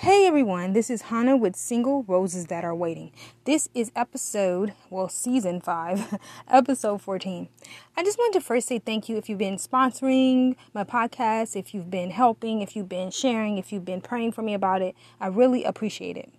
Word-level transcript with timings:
Hey 0.00 0.26
everyone, 0.26 0.72
this 0.72 0.88
is 0.88 1.02
Hannah 1.02 1.36
with 1.36 1.54
Single 1.54 2.04
Roses 2.04 2.46
That 2.46 2.64
Are 2.64 2.74
Waiting. 2.74 3.12
This 3.44 3.68
is 3.74 3.92
episode, 3.94 4.72
well, 4.88 5.10
season 5.10 5.60
5, 5.60 6.18
episode 6.48 7.02
14. 7.02 7.50
I 7.98 8.02
just 8.02 8.16
wanted 8.16 8.38
to 8.38 8.42
first 8.42 8.66
say 8.66 8.78
thank 8.78 9.10
you 9.10 9.18
if 9.18 9.28
you've 9.28 9.36
been 9.36 9.58
sponsoring 9.58 10.56
my 10.72 10.84
podcast, 10.84 11.54
if 11.54 11.74
you've 11.74 11.90
been 11.90 12.12
helping, 12.12 12.62
if 12.62 12.74
you've 12.74 12.88
been 12.88 13.10
sharing, 13.10 13.58
if 13.58 13.74
you've 13.74 13.84
been 13.84 14.00
praying 14.00 14.32
for 14.32 14.40
me 14.40 14.54
about 14.54 14.80
it. 14.80 14.94
I 15.20 15.26
really 15.26 15.64
appreciate 15.64 16.16
it. 16.16 16.32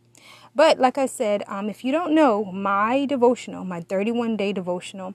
But 0.55 0.79
like 0.79 0.97
I 0.97 1.05
said, 1.05 1.43
um, 1.47 1.69
if 1.69 1.83
you 1.83 1.91
don't 1.91 2.15
know, 2.15 2.45
my 2.45 3.05
devotional, 3.05 3.63
my 3.63 3.81
31 3.81 4.37
day 4.37 4.53
devotional, 4.53 5.13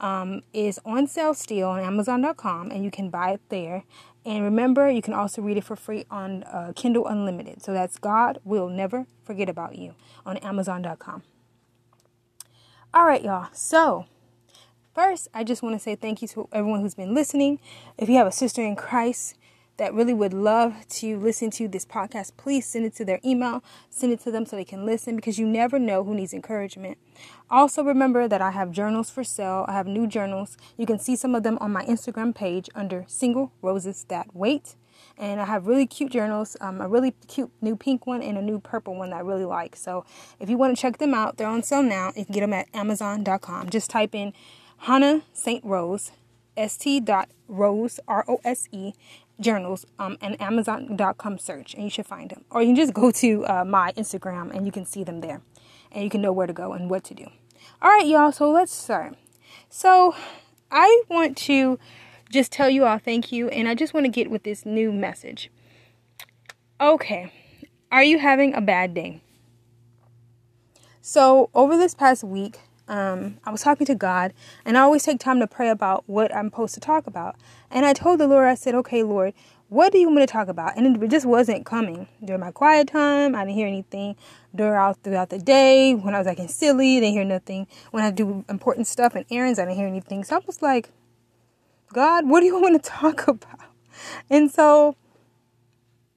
um, 0.00 0.42
is 0.52 0.78
on 0.84 1.08
sale 1.08 1.34
still 1.34 1.70
on 1.70 1.80
Amazon.com, 1.80 2.70
and 2.70 2.84
you 2.84 2.92
can 2.92 3.10
buy 3.10 3.32
it 3.32 3.40
there. 3.48 3.82
And 4.28 4.44
remember, 4.44 4.90
you 4.90 5.00
can 5.00 5.14
also 5.14 5.40
read 5.40 5.56
it 5.56 5.64
for 5.64 5.74
free 5.74 6.04
on 6.10 6.42
uh, 6.42 6.74
Kindle 6.76 7.06
Unlimited. 7.06 7.62
So 7.62 7.72
that's 7.72 7.98
God 7.98 8.38
Will 8.44 8.68
Never 8.68 9.06
Forget 9.24 9.48
About 9.48 9.76
You 9.76 9.94
on 10.26 10.36
Amazon.com. 10.36 11.22
All 12.92 13.06
right, 13.06 13.24
y'all. 13.24 13.48
So, 13.54 14.04
first, 14.94 15.28
I 15.32 15.44
just 15.44 15.62
want 15.62 15.76
to 15.76 15.78
say 15.78 15.94
thank 15.94 16.20
you 16.20 16.28
to 16.28 16.46
everyone 16.52 16.82
who's 16.82 16.94
been 16.94 17.14
listening. 17.14 17.58
If 17.96 18.10
you 18.10 18.16
have 18.16 18.26
a 18.26 18.32
sister 18.32 18.62
in 18.62 18.76
Christ, 18.76 19.34
that 19.78 19.94
really 19.94 20.12
would 20.12 20.34
love 20.34 20.86
to 20.88 21.16
listen 21.18 21.50
to 21.52 21.68
this 21.68 21.86
podcast, 21.86 22.36
please 22.36 22.66
send 22.66 22.84
it 22.84 22.94
to 22.96 23.04
their 23.04 23.20
email, 23.24 23.64
send 23.88 24.12
it 24.12 24.20
to 24.20 24.30
them 24.30 24.44
so 24.44 24.56
they 24.56 24.64
can 24.64 24.84
listen 24.84 25.16
because 25.16 25.38
you 25.38 25.46
never 25.46 25.78
know 25.78 26.04
who 26.04 26.14
needs 26.14 26.34
encouragement. 26.34 26.98
Also, 27.48 27.82
remember 27.82 28.28
that 28.28 28.42
I 28.42 28.50
have 28.50 28.70
journals 28.70 29.08
for 29.08 29.24
sale. 29.24 29.64
I 29.68 29.72
have 29.72 29.86
new 29.86 30.06
journals. 30.06 30.56
You 30.76 30.84
can 30.84 30.98
see 30.98 31.16
some 31.16 31.34
of 31.34 31.44
them 31.44 31.58
on 31.60 31.72
my 31.72 31.84
Instagram 31.86 32.34
page 32.34 32.68
under 32.74 33.04
Single 33.06 33.52
Roses 33.62 34.04
That 34.08 34.34
Wait. 34.34 34.74
And 35.16 35.40
I 35.40 35.44
have 35.46 35.66
really 35.66 35.86
cute 35.86 36.12
journals, 36.12 36.56
um, 36.60 36.80
a 36.80 36.88
really 36.88 37.12
cute 37.28 37.50
new 37.60 37.76
pink 37.76 38.06
one 38.06 38.22
and 38.22 38.36
a 38.36 38.42
new 38.42 38.58
purple 38.58 38.96
one 38.96 39.10
that 39.10 39.16
I 39.16 39.20
really 39.20 39.44
like. 39.44 39.76
So 39.76 40.04
if 40.40 40.50
you 40.50 40.56
want 40.56 40.76
to 40.76 40.80
check 40.80 40.98
them 40.98 41.14
out, 41.14 41.36
they're 41.36 41.48
on 41.48 41.62
sale 41.62 41.82
now. 41.82 42.12
You 42.16 42.24
can 42.24 42.34
get 42.34 42.40
them 42.40 42.52
at 42.52 42.66
Amazon.com. 42.74 43.70
Just 43.70 43.90
type 43.90 44.14
in 44.14 44.32
Hannah 44.78 45.22
St. 45.32 45.64
Rose, 45.64 46.10
St. 46.56 47.08
Rose, 47.48 48.00
R 48.08 48.24
O 48.28 48.40
S 48.44 48.68
E, 48.72 48.92
journals 49.40 49.86
um, 49.98 50.16
and 50.20 50.40
amazon.com 50.40 51.38
search 51.38 51.74
and 51.74 51.84
you 51.84 51.90
should 51.90 52.06
find 52.06 52.30
them 52.30 52.44
or 52.50 52.60
you 52.62 52.68
can 52.68 52.76
just 52.76 52.92
go 52.92 53.10
to 53.10 53.46
uh, 53.46 53.64
my 53.64 53.92
instagram 53.92 54.54
and 54.54 54.66
you 54.66 54.72
can 54.72 54.84
see 54.84 55.04
them 55.04 55.20
there 55.20 55.40
and 55.92 56.04
you 56.04 56.10
can 56.10 56.20
know 56.20 56.32
where 56.32 56.46
to 56.46 56.52
go 56.52 56.72
and 56.72 56.90
what 56.90 57.04
to 57.04 57.14
do. 57.14 57.26
All 57.80 57.90
right 57.90 58.06
y'all 58.06 58.32
so 58.32 58.50
let's 58.50 58.72
start. 58.72 59.14
So 59.68 60.14
i 60.70 61.02
want 61.08 61.36
to 61.36 61.78
just 62.30 62.52
tell 62.52 62.68
you 62.68 62.84
all 62.84 62.98
thank 62.98 63.32
you 63.32 63.48
and 63.48 63.68
i 63.68 63.74
just 63.74 63.94
want 63.94 64.04
to 64.04 64.10
get 64.10 64.30
with 64.30 64.42
this 64.42 64.66
new 64.66 64.92
message. 64.92 65.50
Okay 66.80 67.32
are 67.90 68.04
you 68.04 68.18
having 68.18 68.54
a 68.54 68.60
bad 68.60 68.92
day? 68.92 69.22
So 71.00 71.48
over 71.54 71.76
this 71.76 71.94
past 71.94 72.22
week 72.22 72.60
um, 72.88 73.38
I 73.44 73.50
was 73.50 73.62
talking 73.62 73.86
to 73.86 73.94
God, 73.94 74.32
and 74.64 74.76
I 74.76 74.80
always 74.80 75.04
take 75.04 75.20
time 75.20 75.40
to 75.40 75.46
pray 75.46 75.68
about 75.68 76.04
what 76.06 76.34
I'm 76.34 76.46
supposed 76.46 76.74
to 76.74 76.80
talk 76.80 77.06
about. 77.06 77.36
And 77.70 77.84
I 77.84 77.92
told 77.92 78.20
the 78.20 78.26
Lord, 78.26 78.46
I 78.46 78.54
said, 78.54 78.74
okay, 78.74 79.02
Lord, 79.02 79.34
what 79.68 79.92
do 79.92 79.98
you 79.98 80.06
want 80.06 80.16
me 80.16 80.22
to 80.22 80.32
talk 80.32 80.48
about? 80.48 80.76
And 80.76 81.02
it 81.02 81.10
just 81.10 81.26
wasn't 81.26 81.66
coming 81.66 82.08
during 82.24 82.40
my 82.40 82.50
quiet 82.50 82.88
time. 82.88 83.34
I 83.34 83.44
didn't 83.44 83.56
hear 83.56 83.66
anything 83.66 84.16
throughout 84.56 85.02
throughout 85.02 85.28
the 85.28 85.38
day. 85.38 85.94
When 85.94 86.14
I 86.14 86.18
was 86.18 86.26
acting 86.26 86.48
silly, 86.48 86.96
I 86.96 87.00
didn't 87.00 87.12
hear 87.12 87.24
nothing. 87.24 87.66
When 87.90 88.02
I 88.02 88.10
do 88.10 88.44
important 88.48 88.86
stuff 88.86 89.14
and 89.14 89.26
errands, 89.30 89.58
I 89.58 89.66
didn't 89.66 89.76
hear 89.76 89.86
anything. 89.86 90.24
So 90.24 90.36
I 90.36 90.40
was 90.46 90.62
like, 90.62 90.90
God, 91.92 92.28
what 92.28 92.40
do 92.40 92.46
you 92.46 92.58
want 92.60 92.82
to 92.82 92.90
talk 92.90 93.28
about? 93.28 93.60
And 94.30 94.50
so 94.50 94.96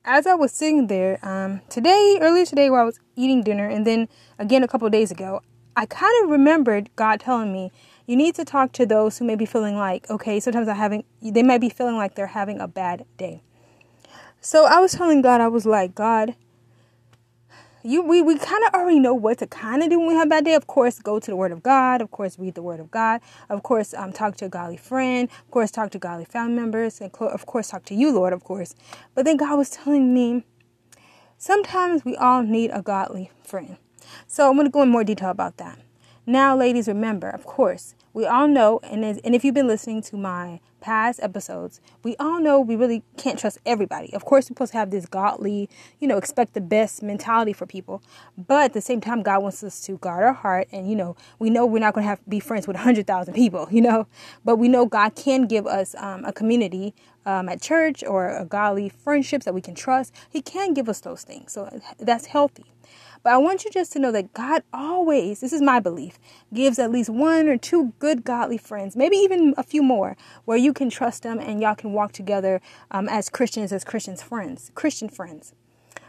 as 0.06 0.26
I 0.26 0.34
was 0.34 0.52
sitting 0.52 0.88
there, 0.88 1.20
um, 1.22 1.62
today, 1.70 2.18
earlier 2.22 2.46
today, 2.46 2.70
while 2.70 2.82
I 2.82 2.86
was 2.86 3.00
eating 3.18 3.44
dinner, 3.44 3.68
and 3.68 3.86
then 3.86 4.08
again 4.40 4.64
a 4.64 4.68
couple 4.68 4.90
days 4.90 5.12
ago, 5.12 5.42
I 5.76 5.86
kind 5.86 6.24
of 6.24 6.30
remembered 6.30 6.90
God 6.96 7.20
telling 7.22 7.54
me, 7.54 7.72
you 8.06 8.16
need 8.16 8.36
to 8.36 8.46
talk 8.46 8.74
to 8.74 8.86
those 8.86 9.18
who 9.18 9.26
may 9.26 9.36
be 9.36 9.46
feeling 9.46 9.78
like, 9.78 10.10
okay, 10.10 10.40
sometimes 10.40 10.68
I'm 10.68 10.76
having, 10.76 11.04
they 11.22 11.44
might 11.44 11.62
be 11.62 11.70
feeling 11.70 11.96
like 11.96 12.16
they're 12.16 12.28
having 12.28 12.60
a 12.60 12.68
bad 12.68 13.06
day. 13.18 13.42
So 14.42 14.66
I 14.66 14.80
was 14.80 14.92
telling 14.92 15.22
God, 15.22 15.40
I 15.40 15.48
was 15.48 15.66
like, 15.66 15.96
God, 15.96 16.36
you 17.84 18.02
we, 18.02 18.22
we 18.22 18.38
kind 18.38 18.64
of 18.66 18.74
already 18.74 19.00
know 19.00 19.14
what 19.14 19.40
to 19.40 19.48
kind 19.48 19.82
of 19.82 19.90
do 19.90 20.00
when 20.00 20.08
we 20.10 20.14
have 20.16 20.28
a 20.28 20.30
bad 20.30 20.46
day. 20.46 20.54
Of 20.54 20.68
course, 20.68 21.00
go 21.00 21.20
to 21.20 21.32
the 21.32 21.36
Word 21.36 21.52
of 21.52 21.64
God. 21.64 22.02
Of 22.02 22.12
course, 22.12 22.38
read 22.38 22.56
the 22.56 22.62
Word 22.62 22.80
of 22.80 22.92
God. 22.92 23.22
Of 23.50 23.64
course, 23.64 23.94
um, 23.94 24.12
talk 24.12 24.36
to 24.38 24.46
a 24.46 24.50
godly 24.50 24.78
friend. 24.78 25.30
Of 25.46 25.52
course, 25.52 25.72
talk 25.72 25.92
to 25.92 26.00
godly 26.00 26.26
family 26.26 26.56
members. 26.56 27.02
And 27.02 27.12
of 27.14 27.46
course, 27.46 27.70
talk 27.70 27.86
to 27.86 27.96
you, 27.96 28.12
Lord, 28.12 28.34
of 28.34 28.44
course. 28.44 28.76
But 29.16 29.26
then 29.26 29.38
God 29.38 29.58
was 29.58 29.70
telling 29.70 30.14
me, 30.14 30.44
sometimes 31.38 32.06
we 32.06 32.16
all 32.18 32.44
need 32.44 32.72
a 32.72 32.82
godly 32.82 33.32
friend. 33.44 33.78
So 34.28 34.50
I'm 34.50 34.56
going 34.56 34.68
to 34.68 34.72
go 34.72 34.82
in 34.82 34.90
more 34.90 35.04
detail 35.04 35.30
about 35.30 35.58
that. 35.58 35.80
Now, 36.26 36.56
ladies, 36.56 36.88
remember, 36.88 37.30
of 37.30 37.46
course, 37.46 37.96
we 38.14 38.26
all 38.26 38.48
know, 38.48 38.80
and, 38.84 39.04
and 39.04 39.34
if 39.36 39.44
you've 39.44 39.56
been 39.56 39.68
listening 39.68 40.02
to 40.04 40.18
my 40.18 40.60
past 40.82 41.20
episodes, 41.24 41.82
we 42.04 42.16
all 42.18 42.40
know 42.40 42.60
we 42.60 42.76
really 42.76 43.04
can't 43.18 43.40
trust 43.40 43.58
everybody. 43.66 44.14
Of 44.14 44.26
course, 44.26 44.46
we're 44.46 44.56
supposed 44.56 44.72
to 44.74 44.78
have 44.78 44.92
this 44.92 45.06
godly, 45.06 45.70
you 46.00 46.08
know, 46.08 46.18
expect 46.18 46.54
the 46.54 46.62
best 46.62 47.02
mentality 47.02 47.54
for 47.54 47.66
people. 47.66 48.04
But 48.38 48.66
at 48.66 48.74
the 48.74 48.82
same 48.82 49.02
time, 49.02 49.24
God 49.24 49.42
wants 49.42 49.64
us 49.64 49.82
to 49.82 49.98
guard 49.98 50.24
our 50.24 50.34
heart. 50.34 50.68
And, 50.72 50.90
you 50.90 50.96
know, 50.96 51.16
we 51.40 51.50
know 51.50 51.66
we're 51.66 51.80
not 51.80 51.94
going 51.94 52.04
to 52.04 52.10
have 52.10 52.24
to 52.24 52.30
be 52.30 52.40
friends 52.40 52.68
with 52.68 52.76
100,000 52.76 53.34
people, 53.34 53.68
you 53.72 53.82
know, 53.82 54.08
but 54.44 54.58
we 54.58 54.68
know 54.68 54.86
God 54.86 55.16
can 55.16 55.48
give 55.48 55.66
us 55.66 55.96
um, 55.98 56.26
a 56.26 56.34
community 56.34 56.94
um, 57.26 57.50
at 57.50 57.62
church 57.62 58.04
or 58.04 58.30
a 58.30 58.46
godly 58.46 58.90
friendships 58.90 59.46
that 59.46 59.54
we 59.54 59.62
can 59.62 59.74
trust. 59.74 60.14
He 60.30 60.42
can 60.42 60.74
give 60.74 60.90
us 60.90 61.00
those 61.00 61.24
things. 61.24 61.54
So 61.54 61.82
that's 62.00 62.28
healthy. 62.28 62.66
But 63.24 63.34
I 63.34 63.38
want 63.38 63.64
you 63.64 63.72
just 63.72 63.94
to 63.94 64.00
know 64.00 64.12
that 64.12 64.34
God 64.34 64.64
always, 64.74 65.42
this 65.42 65.54
is 65.54 65.62
my 65.62 65.80
belief, 65.80 66.18
gives 66.54 66.80
at 66.80 66.92
least 66.92 67.10
one 67.10 67.48
or 67.48 67.58
two 67.58 67.94
good 68.00 68.24
godly 68.24 68.58
friends, 68.58 68.96
maybe 68.96 69.18
even 69.18 69.54
a 69.58 69.64
few 69.64 69.84
more, 69.84 70.18
where 70.46 70.58
you 70.58 70.74
can 70.74 70.90
trust 70.90 71.24
them 71.24 71.40
and 71.40 71.62
y'all 71.62 71.76
can 71.76 71.94
walk 71.94 72.12
together 72.12 72.62
um, 72.90 73.08
as 73.08 73.30
Christians, 73.30 73.72
as 73.72 73.84
Christians 73.84 74.24
friends, 74.24 74.72
Christian 74.74 75.10
friends. 75.10 75.54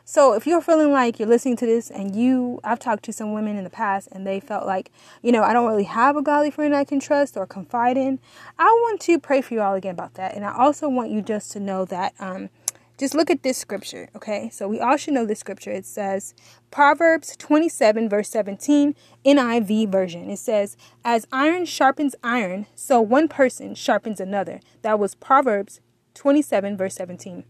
So 0.04 0.32
if 0.32 0.46
you're 0.46 0.60
feeling 0.60 0.90
like 0.90 1.18
you're 1.18 1.28
listening 1.28 1.56
to 1.58 1.66
this 1.66 1.88
and 1.90 2.16
you, 2.16 2.60
I've 2.64 2.80
talked 2.80 3.04
to 3.04 3.12
some 3.12 3.32
women 3.32 3.56
in 3.56 3.62
the 3.62 3.70
past 3.70 4.08
and 4.10 4.26
they 4.26 4.40
felt 4.40 4.66
like, 4.66 4.90
you 5.22 5.30
know, 5.30 5.44
I 5.44 5.52
don't 5.52 5.68
really 5.68 5.84
have 5.84 6.16
a 6.16 6.22
godly 6.22 6.50
friend 6.50 6.74
I 6.74 6.84
can 6.84 6.98
trust 6.98 7.36
or 7.36 7.46
confide 7.46 7.96
in. 7.96 8.18
I 8.58 8.64
want 8.64 9.00
to 9.02 9.20
pray 9.20 9.42
for 9.42 9.54
you 9.54 9.60
all 9.60 9.74
again 9.74 9.94
about 9.94 10.14
that. 10.14 10.34
And 10.34 10.44
I 10.44 10.56
also 10.56 10.88
want 10.88 11.10
you 11.10 11.22
just 11.22 11.52
to 11.52 11.60
know 11.60 11.84
that, 11.84 12.14
um, 12.18 12.50
just 12.98 13.14
look 13.14 13.30
at 13.30 13.42
this 13.42 13.58
scripture, 13.58 14.08
okay? 14.14 14.50
So 14.50 14.68
we 14.68 14.78
all 14.78 14.96
should 14.96 15.14
know 15.14 15.24
this 15.24 15.40
scripture. 15.40 15.70
It 15.70 15.86
says, 15.86 16.34
Proverbs 16.70 17.36
27, 17.36 18.08
verse 18.08 18.28
17, 18.28 18.94
NIV 19.24 19.90
version. 19.90 20.30
It 20.30 20.38
says, 20.38 20.76
As 21.04 21.26
iron 21.32 21.64
sharpens 21.64 22.14
iron, 22.22 22.66
so 22.74 23.00
one 23.00 23.28
person 23.28 23.74
sharpens 23.74 24.20
another. 24.20 24.60
That 24.82 24.98
was 24.98 25.14
Proverbs 25.14 25.80
27, 26.14 26.76
verse 26.76 26.94
17. 26.94 27.44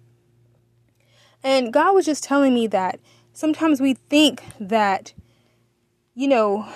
And 1.43 1.73
God 1.73 1.95
was 1.95 2.07
just 2.07 2.25
telling 2.25 2.55
me 2.55 2.67
that 2.69 3.01
sometimes 3.33 3.81
we 3.81 3.95
think 3.95 4.43
that, 4.61 5.13
you 6.15 6.29
know, 6.29 6.69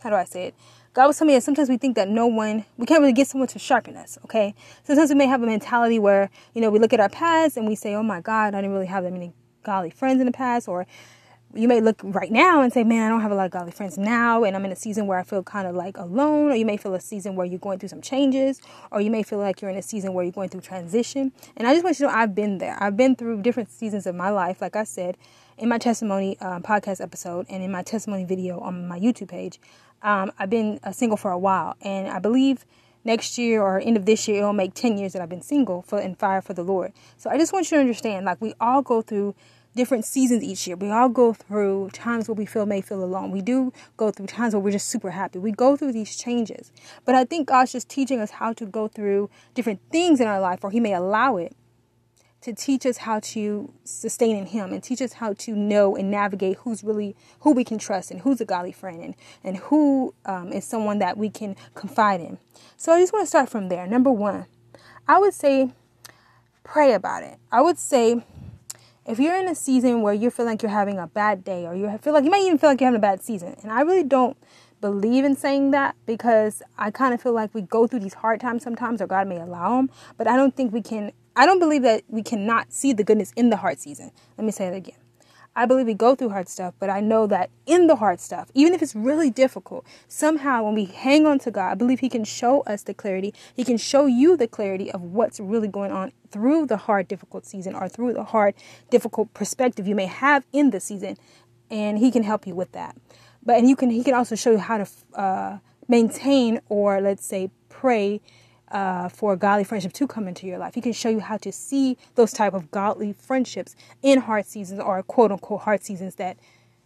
how 0.00 0.10
do 0.10 0.16
I 0.16 0.24
say 0.24 0.46
it? 0.48 0.54
God 0.94 1.08
was 1.08 1.18
telling 1.18 1.32
me 1.32 1.34
that 1.34 1.42
sometimes 1.42 1.68
we 1.68 1.76
think 1.76 1.96
that 1.96 2.08
no 2.08 2.28
one, 2.28 2.64
we 2.76 2.86
can't 2.86 3.00
really 3.00 3.12
get 3.12 3.26
someone 3.26 3.48
to 3.48 3.58
sharpen 3.58 3.96
us, 3.96 4.16
okay? 4.24 4.54
Sometimes 4.84 5.10
we 5.10 5.16
may 5.16 5.26
have 5.26 5.42
a 5.42 5.46
mentality 5.46 5.98
where, 5.98 6.30
you 6.54 6.60
know, 6.60 6.70
we 6.70 6.78
look 6.78 6.92
at 6.92 7.00
our 7.00 7.08
past 7.08 7.56
and 7.56 7.66
we 7.66 7.74
say, 7.74 7.94
oh 7.94 8.02
my 8.04 8.20
God, 8.20 8.54
I 8.54 8.60
didn't 8.60 8.74
really 8.74 8.86
have 8.86 9.02
that 9.02 9.12
many 9.12 9.32
godly 9.64 9.90
friends 9.90 10.20
in 10.20 10.26
the 10.26 10.32
past. 10.32 10.68
Or 10.68 10.86
you 11.52 11.66
may 11.66 11.80
look 11.80 12.00
right 12.04 12.30
now 12.30 12.62
and 12.62 12.72
say, 12.72 12.84
man, 12.84 13.06
I 13.06 13.08
don't 13.08 13.22
have 13.22 13.32
a 13.32 13.34
lot 13.34 13.46
of 13.46 13.50
godly 13.50 13.72
friends 13.72 13.98
now. 13.98 14.44
And 14.44 14.54
I'm 14.54 14.64
in 14.64 14.70
a 14.70 14.76
season 14.76 15.08
where 15.08 15.18
I 15.18 15.24
feel 15.24 15.42
kind 15.42 15.66
of 15.66 15.74
like 15.74 15.96
alone. 15.96 16.52
Or 16.52 16.54
you 16.54 16.64
may 16.64 16.76
feel 16.76 16.94
a 16.94 17.00
season 17.00 17.34
where 17.34 17.44
you're 17.44 17.58
going 17.58 17.80
through 17.80 17.88
some 17.88 18.00
changes. 18.00 18.60
Or 18.92 19.00
you 19.00 19.10
may 19.10 19.24
feel 19.24 19.40
like 19.40 19.60
you're 19.60 19.72
in 19.72 19.76
a 19.76 19.82
season 19.82 20.14
where 20.14 20.24
you're 20.24 20.30
going 20.30 20.48
through 20.48 20.60
transition. 20.60 21.32
And 21.56 21.66
I 21.66 21.72
just 21.72 21.82
want 21.82 21.98
you 21.98 22.06
to 22.06 22.12
know 22.12 22.16
I've 22.16 22.36
been 22.36 22.58
there. 22.58 22.80
I've 22.80 22.96
been 22.96 23.16
through 23.16 23.42
different 23.42 23.72
seasons 23.72 24.06
of 24.06 24.14
my 24.14 24.30
life. 24.30 24.60
Like 24.60 24.76
I 24.76 24.84
said, 24.84 25.16
in 25.58 25.68
my 25.68 25.78
testimony 25.78 26.38
um, 26.40 26.62
podcast 26.62 27.00
episode 27.00 27.46
and 27.48 27.64
in 27.64 27.72
my 27.72 27.82
testimony 27.82 28.24
video 28.24 28.60
on 28.60 28.86
my 28.86 28.98
YouTube 28.98 29.28
page, 29.28 29.58
um, 30.04 30.30
I've 30.38 30.50
been 30.50 30.78
uh, 30.84 30.92
single 30.92 31.16
for 31.16 31.32
a 31.32 31.38
while, 31.38 31.76
and 31.80 32.08
I 32.08 32.18
believe 32.20 32.64
next 33.04 33.36
year 33.38 33.60
or 33.60 33.80
end 33.80 33.96
of 33.96 34.06
this 34.06 34.28
year 34.28 34.38
it'll 34.38 34.52
make 34.52 34.74
10 34.74 34.98
years 34.98 35.12
that 35.12 35.22
I've 35.22 35.28
been 35.28 35.42
single 35.42 35.82
for 35.82 35.98
and 35.98 36.18
fire 36.18 36.40
for 36.40 36.54
the 36.54 36.62
Lord. 36.62 36.92
So 37.16 37.30
I 37.30 37.36
just 37.36 37.52
want 37.52 37.70
you 37.70 37.76
to 37.76 37.80
understand 37.80 38.24
like 38.24 38.40
we 38.40 38.54
all 38.60 38.82
go 38.82 39.02
through 39.02 39.34
different 39.74 40.04
seasons 40.04 40.42
each 40.42 40.66
year. 40.66 40.76
We 40.76 40.90
all 40.90 41.08
go 41.08 41.32
through 41.32 41.90
times 41.92 42.28
where 42.28 42.34
we 42.34 42.46
feel 42.46 42.64
may 42.64 42.80
feel 42.80 43.02
alone. 43.02 43.30
We 43.30 43.42
do 43.42 43.72
go 43.96 44.10
through 44.10 44.26
times 44.26 44.54
where 44.54 44.60
we're 44.60 44.70
just 44.70 44.88
super 44.88 45.10
happy. 45.10 45.38
We 45.38 45.52
go 45.52 45.76
through 45.76 45.92
these 45.92 46.16
changes. 46.16 46.72
But 47.04 47.14
I 47.14 47.24
think 47.24 47.48
God's 47.48 47.72
just 47.72 47.88
teaching 47.88 48.20
us 48.20 48.30
how 48.30 48.52
to 48.54 48.66
go 48.66 48.88
through 48.88 49.30
different 49.54 49.80
things 49.90 50.20
in 50.20 50.28
our 50.28 50.40
life 50.40 50.60
or 50.62 50.70
he 50.70 50.80
may 50.80 50.94
allow 50.94 51.36
it 51.36 51.56
to 52.44 52.52
teach 52.52 52.84
us 52.84 52.98
how 52.98 53.18
to 53.20 53.72
sustain 53.84 54.36
in 54.36 54.44
him 54.44 54.70
and 54.70 54.82
teach 54.82 55.00
us 55.00 55.14
how 55.14 55.32
to 55.32 55.56
know 55.56 55.96
and 55.96 56.10
navigate 56.10 56.58
who's 56.58 56.84
really 56.84 57.16
who 57.40 57.52
we 57.52 57.64
can 57.64 57.78
trust 57.78 58.10
and 58.10 58.20
who's 58.20 58.38
a 58.38 58.44
godly 58.44 58.70
friend 58.70 59.02
and, 59.02 59.14
and 59.42 59.56
who 59.56 60.12
um, 60.26 60.52
is 60.52 60.62
someone 60.62 60.98
that 60.98 61.16
we 61.16 61.30
can 61.30 61.56
confide 61.74 62.20
in. 62.20 62.36
So 62.76 62.92
i 62.92 63.00
just 63.00 63.14
want 63.14 63.22
to 63.22 63.28
start 63.28 63.48
from 63.48 63.70
there. 63.70 63.86
Number 63.86 64.10
one 64.12 64.44
i 65.08 65.18
would 65.18 65.32
say 65.32 65.72
pray 66.64 66.92
about 66.92 67.22
it. 67.22 67.38
I 67.50 67.62
would 67.62 67.78
say 67.78 68.22
if 69.06 69.18
you're 69.18 69.36
in 69.36 69.48
a 69.48 69.54
season 69.54 70.02
where 70.02 70.14
you 70.14 70.30
feel 70.30 70.44
like 70.44 70.62
you're 70.62 70.70
having 70.70 70.98
a 70.98 71.06
bad 71.06 71.44
day 71.44 71.66
or 71.66 71.74
you 71.74 71.96
feel 71.98 72.12
like 72.12 72.24
you 72.24 72.30
might 72.30 72.42
even 72.42 72.58
feel 72.58 72.68
like 72.68 72.80
you're 72.80 72.88
having 72.88 72.98
a 72.98 73.00
bad 73.00 73.22
season 73.22 73.54
and 73.62 73.70
i 73.70 73.82
really 73.82 74.02
don't 74.02 74.34
believe 74.80 75.26
in 75.26 75.36
saying 75.36 75.72
that 75.72 75.94
because 76.06 76.62
i 76.78 76.90
kind 76.90 77.12
of 77.12 77.20
feel 77.20 77.34
like 77.34 77.54
we 77.54 77.60
go 77.60 77.86
through 77.86 78.00
these 78.00 78.14
hard 78.14 78.40
times 78.40 78.62
sometimes 78.62 79.02
or 79.02 79.06
god 79.06 79.28
may 79.28 79.38
allow 79.38 79.76
them 79.76 79.90
but 80.16 80.26
i 80.26 80.36
don't 80.36 80.56
think 80.56 80.72
we 80.72 80.80
can 80.80 81.12
i 81.36 81.46
don't 81.46 81.58
believe 81.58 81.82
that 81.82 82.02
we 82.08 82.22
cannot 82.22 82.72
see 82.72 82.92
the 82.92 83.04
goodness 83.04 83.32
in 83.36 83.50
the 83.50 83.58
hard 83.58 83.78
season 83.78 84.10
let 84.36 84.44
me 84.44 84.50
say 84.50 84.66
it 84.66 84.74
again 84.74 84.96
I 85.56 85.66
believe 85.66 85.86
we 85.86 85.94
go 85.94 86.16
through 86.16 86.30
hard 86.30 86.48
stuff, 86.48 86.74
but 86.80 86.90
I 86.90 87.00
know 87.00 87.28
that 87.28 87.48
in 87.64 87.86
the 87.86 87.96
hard 87.96 88.20
stuff, 88.20 88.50
even 88.54 88.74
if 88.74 88.82
it's 88.82 88.94
really 88.94 89.30
difficult, 89.30 89.86
somehow 90.08 90.64
when 90.64 90.74
we 90.74 90.84
hang 90.86 91.26
on 91.26 91.38
to 91.40 91.50
God, 91.52 91.70
I 91.70 91.74
believe 91.74 92.00
He 92.00 92.08
can 92.08 92.24
show 92.24 92.62
us 92.62 92.82
the 92.82 92.92
clarity. 92.92 93.32
He 93.54 93.62
can 93.62 93.76
show 93.76 94.06
you 94.06 94.36
the 94.36 94.48
clarity 94.48 94.90
of 94.90 95.00
what's 95.00 95.38
really 95.38 95.68
going 95.68 95.92
on 95.92 96.12
through 96.30 96.66
the 96.66 96.76
hard, 96.76 97.06
difficult 97.06 97.46
season 97.46 97.76
or 97.76 97.88
through 97.88 98.14
the 98.14 98.24
hard, 98.24 98.54
difficult 98.90 99.32
perspective 99.32 99.86
you 99.86 99.94
may 99.94 100.06
have 100.06 100.44
in 100.52 100.70
the 100.70 100.80
season. 100.80 101.16
And 101.70 101.98
He 101.98 102.10
can 102.10 102.24
help 102.24 102.48
you 102.48 102.56
with 102.56 102.72
that. 102.72 102.96
But 103.44 103.58
and 103.58 103.68
you 103.68 103.76
can 103.76 103.90
He 103.90 104.02
can 104.02 104.14
also 104.14 104.34
show 104.34 104.50
you 104.50 104.58
how 104.58 104.78
to 104.78 104.88
uh, 105.14 105.58
maintain 105.86 106.60
or 106.68 107.00
let's 107.00 107.24
say 107.24 107.50
pray 107.68 108.20
uh, 108.70 109.08
for 109.08 109.36
godly 109.36 109.64
friendship 109.64 109.92
to 109.94 110.06
come 110.06 110.26
into 110.28 110.46
your 110.46 110.58
life. 110.58 110.74
He 110.74 110.80
can 110.80 110.92
show 110.92 111.08
you 111.08 111.20
how 111.20 111.36
to 111.38 111.52
see 111.52 111.96
those 112.14 112.32
type 112.32 112.54
of 112.54 112.70
godly 112.70 113.12
friendships 113.12 113.76
in 114.02 114.20
hard 114.20 114.46
seasons 114.46 114.80
or 114.80 115.02
quote 115.02 115.32
unquote 115.32 115.62
hard 115.62 115.82
seasons 115.82 116.16
that 116.16 116.36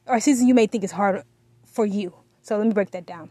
are 0.07 0.21
seasons 0.21 0.49
you 0.49 0.55
may 0.55 0.67
think 0.67 0.85
is 0.85 0.93
hard 0.93 1.23
for 1.65 1.87
you. 1.87 2.15
So 2.43 2.57
let 2.59 2.67
me 2.67 2.73
break 2.73 2.91
that 2.93 3.07
down. 3.07 3.31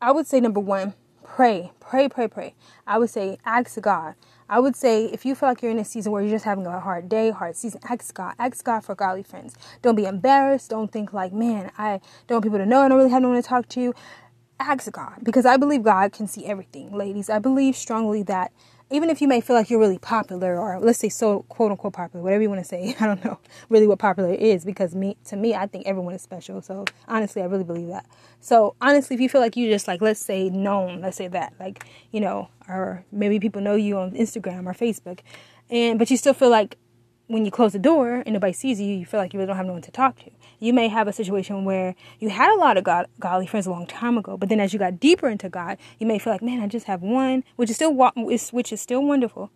I 0.00 0.12
would 0.12 0.26
say 0.26 0.40
number 0.40 0.60
one, 0.60 0.94
pray, 1.22 1.72
pray, 1.80 2.08
pray, 2.08 2.28
pray. 2.28 2.54
I 2.86 2.98
would 2.98 3.10
say 3.10 3.38
ask 3.44 3.80
God. 3.80 4.14
I 4.48 4.58
would 4.58 4.74
say 4.74 5.04
if 5.04 5.24
you 5.24 5.34
feel 5.34 5.48
like 5.48 5.62
you're 5.62 5.70
in 5.70 5.78
a 5.78 5.84
season 5.84 6.10
where 6.10 6.22
you're 6.22 6.32
just 6.32 6.44
having 6.44 6.66
a 6.66 6.80
hard 6.80 7.08
day, 7.08 7.30
hard 7.30 7.54
season, 7.54 7.80
ask 7.88 8.12
God. 8.14 8.34
Ask 8.38 8.64
God 8.64 8.80
for 8.80 8.94
godly 8.94 9.22
friends. 9.22 9.54
Don't 9.82 9.94
be 9.94 10.06
embarrassed. 10.06 10.70
Don't 10.70 10.90
think 10.90 11.12
like, 11.12 11.32
man, 11.32 11.70
I 11.78 12.00
don't 12.26 12.36
want 12.36 12.44
people 12.44 12.58
to 12.58 12.66
know 12.66 12.80
I 12.80 12.88
don't 12.88 12.98
really 12.98 13.10
have 13.10 13.22
no 13.22 13.28
one 13.28 13.40
to 13.40 13.48
talk 13.48 13.68
to 13.70 13.94
ask 14.60 14.90
God 14.92 15.18
because 15.22 15.46
I 15.46 15.56
believe 15.56 15.82
God 15.82 16.12
can 16.12 16.26
see 16.26 16.46
everything, 16.46 16.96
ladies. 16.96 17.30
I 17.30 17.38
believe 17.38 17.76
strongly 17.76 18.22
that 18.24 18.52
even 18.92 19.08
if 19.08 19.22
you 19.22 19.28
may 19.28 19.40
feel 19.40 19.54
like 19.54 19.70
you're 19.70 19.78
really 19.78 19.98
popular 19.98 20.58
or 20.58 20.80
let's 20.80 20.98
say 20.98 21.08
so 21.08 21.44
quote 21.48 21.70
unquote 21.70 21.92
popular, 21.92 22.22
whatever 22.22 22.42
you 22.42 22.48
want 22.48 22.60
to 22.60 22.64
say, 22.64 22.94
I 23.00 23.06
don't 23.06 23.24
know 23.24 23.38
really 23.68 23.86
what 23.86 23.98
popular 23.98 24.32
is 24.32 24.64
because 24.64 24.94
me 24.94 25.16
to 25.26 25.36
me 25.36 25.54
I 25.54 25.66
think 25.66 25.86
everyone 25.86 26.14
is 26.14 26.22
special. 26.22 26.60
So 26.60 26.84
honestly 27.08 27.42
I 27.42 27.46
really 27.46 27.64
believe 27.64 27.88
that. 27.88 28.06
So 28.40 28.74
honestly 28.80 29.14
if 29.14 29.20
you 29.20 29.28
feel 29.28 29.40
like 29.40 29.56
you 29.56 29.70
just 29.70 29.88
like 29.88 30.02
let's 30.02 30.20
say 30.20 30.50
known, 30.50 31.00
let's 31.00 31.16
say 31.16 31.28
that, 31.28 31.54
like, 31.58 31.84
you 32.10 32.20
know, 32.20 32.48
or 32.68 33.04
maybe 33.12 33.38
people 33.40 33.62
know 33.62 33.74
you 33.74 33.98
on 33.98 34.12
Instagram 34.12 34.66
or 34.66 34.74
Facebook 34.74 35.20
and 35.70 35.98
but 35.98 36.10
you 36.10 36.16
still 36.16 36.34
feel 36.34 36.50
like 36.50 36.76
when 37.30 37.44
you 37.44 37.50
close 37.52 37.72
the 37.72 37.78
door 37.78 38.24
and 38.26 38.32
nobody 38.32 38.52
sees 38.52 38.80
you, 38.80 38.92
you 38.92 39.06
feel 39.06 39.20
like 39.20 39.32
you 39.32 39.38
really 39.38 39.46
don't 39.46 39.56
have 39.56 39.64
no 39.66 39.72
one 39.72 39.82
to 39.82 39.92
talk 39.92 40.16
to. 40.16 40.30
You 40.58 40.72
may 40.72 40.88
have 40.88 41.06
a 41.06 41.12
situation 41.12 41.64
where 41.64 41.94
you 42.18 42.28
had 42.28 42.52
a 42.52 42.58
lot 42.58 42.76
of 42.76 42.82
God, 42.82 43.06
godly 43.20 43.46
friends 43.46 43.68
a 43.68 43.70
long 43.70 43.86
time 43.86 44.18
ago, 44.18 44.36
but 44.36 44.48
then 44.48 44.58
as 44.58 44.72
you 44.72 44.80
got 44.80 44.98
deeper 44.98 45.28
into 45.28 45.48
God, 45.48 45.78
you 46.00 46.08
may 46.08 46.18
feel 46.18 46.32
like, 46.32 46.42
man, 46.42 46.60
I 46.60 46.66
just 46.66 46.86
have 46.86 47.02
one, 47.02 47.44
which 47.54 47.70
is 47.70 47.76
still 47.76 47.94
which 47.94 48.72
is 48.72 48.80
still 48.80 49.04
wonderful, 49.04 49.52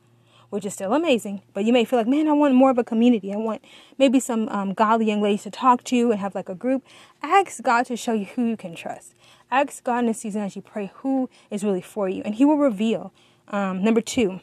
which 0.51 0.65
is 0.65 0.73
still 0.73 0.95
amazing. 0.95 1.43
But 1.53 1.65
you 1.65 1.73
may 1.73 1.85
feel 1.85 1.99
like, 1.99 2.07
man, 2.07 2.29
I 2.29 2.33
want 2.33 2.55
more 2.55 2.71
of 2.71 2.79
a 2.79 2.85
community. 2.85 3.35
I 3.35 3.39
want 3.39 3.65
maybe 3.99 4.21
some 4.21 4.49
um, 4.51 4.73
godly 4.73 5.07
young 5.07 5.21
ladies 5.21 5.43
to 5.43 5.51
talk 5.51 5.83
to 5.85 6.13
and 6.13 6.21
have 6.21 6.37
like 6.37 6.49
a 6.49 6.55
group. 6.55 6.85
Ask 7.25 7.61
God 7.61 7.87
to 7.87 7.97
show 7.97 8.13
you 8.13 8.27
who 8.27 8.45
you 8.45 8.57
can 8.57 8.77
trust. 8.77 9.17
Ask 9.51 9.83
God 9.83 9.99
in 9.99 10.07
this 10.07 10.21
season 10.21 10.43
as 10.43 10.55
you 10.55 10.63
pray 10.63 10.93
who 10.95 11.29
is 11.51 11.65
really 11.65 11.83
for 11.83 12.09
you, 12.09 12.23
and 12.25 12.37
He 12.37 12.45
will 12.45 12.57
reveal. 12.57 13.13
Um, 13.49 13.83
number 13.83 14.01
two 14.01 14.41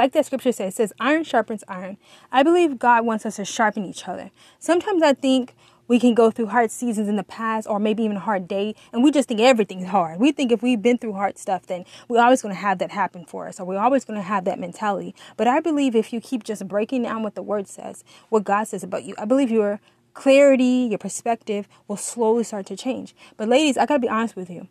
like 0.00 0.12
that 0.12 0.24
scripture 0.24 0.50
says, 0.50 0.72
it 0.72 0.76
says 0.76 0.92
iron 0.98 1.24
sharpens 1.24 1.62
iron. 1.68 1.98
I 2.32 2.42
believe 2.42 2.78
God 2.78 3.04
wants 3.04 3.26
us 3.26 3.36
to 3.36 3.44
sharpen 3.44 3.84
each 3.84 4.08
other. 4.08 4.30
Sometimes 4.58 5.02
I 5.02 5.12
think 5.12 5.54
we 5.88 6.00
can 6.00 6.14
go 6.14 6.30
through 6.30 6.46
hard 6.46 6.70
seasons 6.70 7.06
in 7.06 7.16
the 7.16 7.22
past 7.22 7.68
or 7.68 7.78
maybe 7.78 8.02
even 8.04 8.16
a 8.16 8.20
hard 8.20 8.48
day 8.48 8.74
and 8.94 9.04
we 9.04 9.10
just 9.10 9.28
think 9.28 9.40
everything's 9.40 9.88
hard. 9.88 10.18
We 10.18 10.32
think 10.32 10.52
if 10.52 10.62
we've 10.62 10.80
been 10.80 10.96
through 10.96 11.12
hard 11.12 11.36
stuff, 11.36 11.66
then 11.66 11.84
we're 12.08 12.22
always 12.22 12.40
going 12.40 12.54
to 12.54 12.60
have 12.60 12.78
that 12.78 12.92
happen 12.92 13.26
for 13.26 13.46
us 13.46 13.60
or 13.60 13.66
we're 13.66 13.78
always 13.78 14.06
going 14.06 14.18
to 14.18 14.22
have 14.22 14.46
that 14.46 14.58
mentality. 14.58 15.14
But 15.36 15.48
I 15.48 15.60
believe 15.60 15.94
if 15.94 16.14
you 16.14 16.20
keep 16.22 16.44
just 16.44 16.66
breaking 16.66 17.02
down 17.02 17.22
what 17.22 17.34
the 17.34 17.42
word 17.42 17.68
says, 17.68 18.02
what 18.30 18.44
God 18.44 18.68
says 18.68 18.82
about 18.82 19.04
you, 19.04 19.14
I 19.18 19.26
believe 19.26 19.50
your 19.50 19.80
clarity, 20.14 20.88
your 20.88 20.98
perspective 20.98 21.68
will 21.88 21.98
slowly 21.98 22.44
start 22.44 22.64
to 22.66 22.76
change. 22.76 23.14
But 23.36 23.48
ladies, 23.48 23.76
I 23.76 23.84
got 23.84 23.96
to 23.96 24.00
be 24.00 24.08
honest 24.08 24.34
with 24.34 24.48
you. 24.48 24.68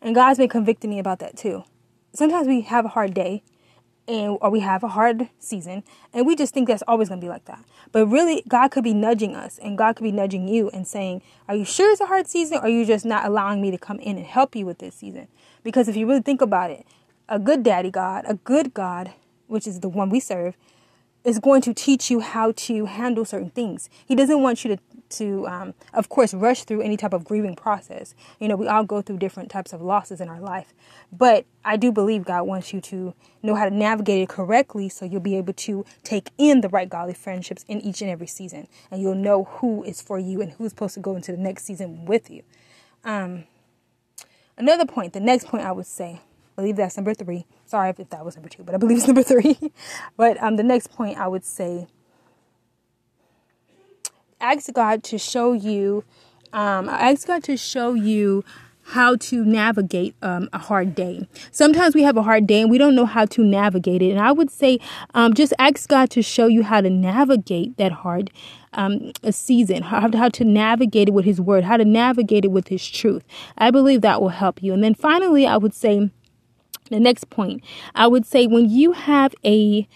And 0.00 0.14
God's 0.14 0.38
been 0.38 0.48
convicting 0.48 0.90
me 0.90 1.00
about 1.00 1.18
that 1.18 1.36
too. 1.36 1.64
Sometimes 2.12 2.46
we 2.46 2.60
have 2.60 2.84
a 2.84 2.88
hard 2.88 3.14
day 3.14 3.42
and 4.10 4.36
or 4.40 4.50
we 4.50 4.60
have 4.60 4.82
a 4.82 4.88
hard 4.88 5.28
season 5.38 5.84
and 6.12 6.26
we 6.26 6.34
just 6.34 6.52
think 6.52 6.66
that's 6.66 6.82
always 6.88 7.08
going 7.08 7.20
to 7.20 7.24
be 7.24 7.28
like 7.28 7.44
that. 7.44 7.64
But 7.92 8.06
really 8.06 8.42
god 8.48 8.72
could 8.72 8.82
be 8.82 8.92
nudging 8.92 9.36
us 9.36 9.58
and 9.58 9.78
god 9.78 9.94
could 9.96 10.02
be 10.02 10.12
nudging 10.12 10.48
you 10.48 10.68
and 10.70 10.86
saying 10.86 11.22
are 11.48 11.54
you 11.54 11.64
sure 11.64 11.92
it's 11.92 12.00
a 12.00 12.06
hard 12.06 12.26
season 12.26 12.58
or 12.58 12.62
are 12.62 12.68
you 12.68 12.84
just 12.84 13.04
not 13.04 13.24
allowing 13.24 13.62
me 13.62 13.70
to 13.70 13.78
come 13.78 14.00
in 14.00 14.16
and 14.16 14.26
help 14.26 14.56
you 14.56 14.66
with 14.66 14.78
this 14.78 14.96
season? 14.96 15.28
Because 15.62 15.88
if 15.88 15.96
you 15.96 16.08
really 16.08 16.22
think 16.22 16.40
about 16.40 16.72
it 16.72 16.84
a 17.28 17.38
good 17.38 17.62
daddy 17.62 17.90
god 17.90 18.24
a 18.26 18.34
good 18.34 18.74
god 18.74 19.12
which 19.46 19.66
is 19.66 19.78
the 19.78 19.88
one 19.88 20.10
we 20.10 20.18
serve 20.18 20.56
is 21.22 21.38
going 21.38 21.60
to 21.62 21.72
teach 21.72 22.10
you 22.10 22.20
how 22.20 22.52
to 22.52 22.86
handle 22.86 23.24
certain 23.24 23.50
things. 23.50 23.90
He 24.06 24.14
doesn't 24.14 24.40
want 24.40 24.64
you 24.64 24.74
to 24.74 24.82
to, 25.10 25.46
um, 25.46 25.74
of 25.92 26.08
course, 26.08 26.32
rush 26.34 26.64
through 26.64 26.82
any 26.82 26.96
type 26.96 27.12
of 27.12 27.24
grieving 27.24 27.54
process. 27.54 28.14
You 28.38 28.48
know, 28.48 28.56
we 28.56 28.66
all 28.66 28.84
go 28.84 29.02
through 29.02 29.18
different 29.18 29.50
types 29.50 29.72
of 29.72 29.82
losses 29.82 30.20
in 30.20 30.28
our 30.28 30.40
life. 30.40 30.72
But 31.12 31.46
I 31.64 31.76
do 31.76 31.92
believe 31.92 32.24
God 32.24 32.44
wants 32.44 32.72
you 32.72 32.80
to 32.82 33.14
know 33.42 33.54
how 33.54 33.64
to 33.64 33.74
navigate 33.74 34.22
it 34.22 34.28
correctly 34.28 34.88
so 34.88 35.04
you'll 35.04 35.20
be 35.20 35.36
able 35.36 35.52
to 35.52 35.84
take 36.02 36.30
in 36.38 36.60
the 36.60 36.68
right 36.68 36.88
godly 36.88 37.14
friendships 37.14 37.64
in 37.68 37.80
each 37.80 38.00
and 38.00 38.10
every 38.10 38.26
season. 38.26 38.68
And 38.90 39.02
you'll 39.02 39.14
know 39.14 39.44
who 39.44 39.82
is 39.84 40.00
for 40.00 40.18
you 40.18 40.40
and 40.40 40.52
who's 40.52 40.70
supposed 40.70 40.94
to 40.94 41.00
go 41.00 41.16
into 41.16 41.32
the 41.32 41.38
next 41.38 41.64
season 41.64 42.04
with 42.06 42.30
you. 42.30 42.42
Um, 43.04 43.44
another 44.56 44.86
point, 44.86 45.12
the 45.12 45.20
next 45.20 45.46
point 45.48 45.64
I 45.64 45.72
would 45.72 45.86
say, 45.86 46.20
I 46.56 46.62
believe 46.62 46.76
that's 46.76 46.96
number 46.96 47.14
three. 47.14 47.46
Sorry 47.64 47.90
if 47.90 48.10
that 48.10 48.24
was 48.24 48.36
number 48.36 48.48
two, 48.48 48.62
but 48.62 48.74
I 48.74 48.78
believe 48.78 48.98
it's 48.98 49.06
number 49.08 49.22
three. 49.22 49.58
but 50.16 50.42
um, 50.42 50.56
the 50.56 50.62
next 50.62 50.88
point 50.92 51.18
I 51.18 51.28
would 51.28 51.44
say 51.44 51.86
ask 54.40 54.72
God 54.72 55.02
to 55.04 55.18
show 55.18 55.52
you, 55.52 56.04
um, 56.52 56.88
ask 56.88 57.26
God 57.26 57.42
to 57.44 57.56
show 57.56 57.94
you 57.94 58.44
how 58.82 59.14
to 59.14 59.44
navigate 59.44 60.16
um, 60.20 60.48
a 60.52 60.58
hard 60.58 60.94
day. 60.94 61.28
Sometimes 61.52 61.94
we 61.94 62.02
have 62.02 62.16
a 62.16 62.22
hard 62.22 62.46
day 62.46 62.60
and 62.60 62.70
we 62.70 62.78
don't 62.78 62.96
know 62.96 63.06
how 63.06 63.24
to 63.26 63.44
navigate 63.44 64.02
it. 64.02 64.10
And 64.10 64.18
I 64.18 64.32
would 64.32 64.50
say, 64.50 64.80
um, 65.14 65.32
just 65.34 65.52
ask 65.60 65.88
God 65.88 66.10
to 66.10 66.22
show 66.22 66.46
you 66.46 66.64
how 66.64 66.80
to 66.80 66.90
navigate 66.90 67.76
that 67.76 67.92
hard 67.92 68.32
um, 68.72 69.12
season, 69.30 69.82
how, 69.82 70.10
how 70.16 70.28
to 70.30 70.44
navigate 70.44 71.08
it 71.08 71.12
with 71.12 71.24
His 71.24 71.40
Word, 71.40 71.62
how 71.62 71.76
to 71.76 71.84
navigate 71.84 72.44
it 72.44 72.50
with 72.50 72.68
His 72.68 72.88
truth. 72.88 73.22
I 73.58 73.70
believe 73.70 74.00
that 74.00 74.20
will 74.20 74.30
help 74.30 74.60
you. 74.62 74.72
And 74.72 74.82
then 74.82 74.94
finally, 74.94 75.46
I 75.46 75.56
would 75.56 75.74
say, 75.74 76.10
the 76.90 76.98
next 76.98 77.30
point, 77.30 77.62
I 77.94 78.08
would 78.08 78.26
say 78.26 78.48
when 78.48 78.68
you 78.68 78.92
have 78.92 79.32
a 79.44 79.86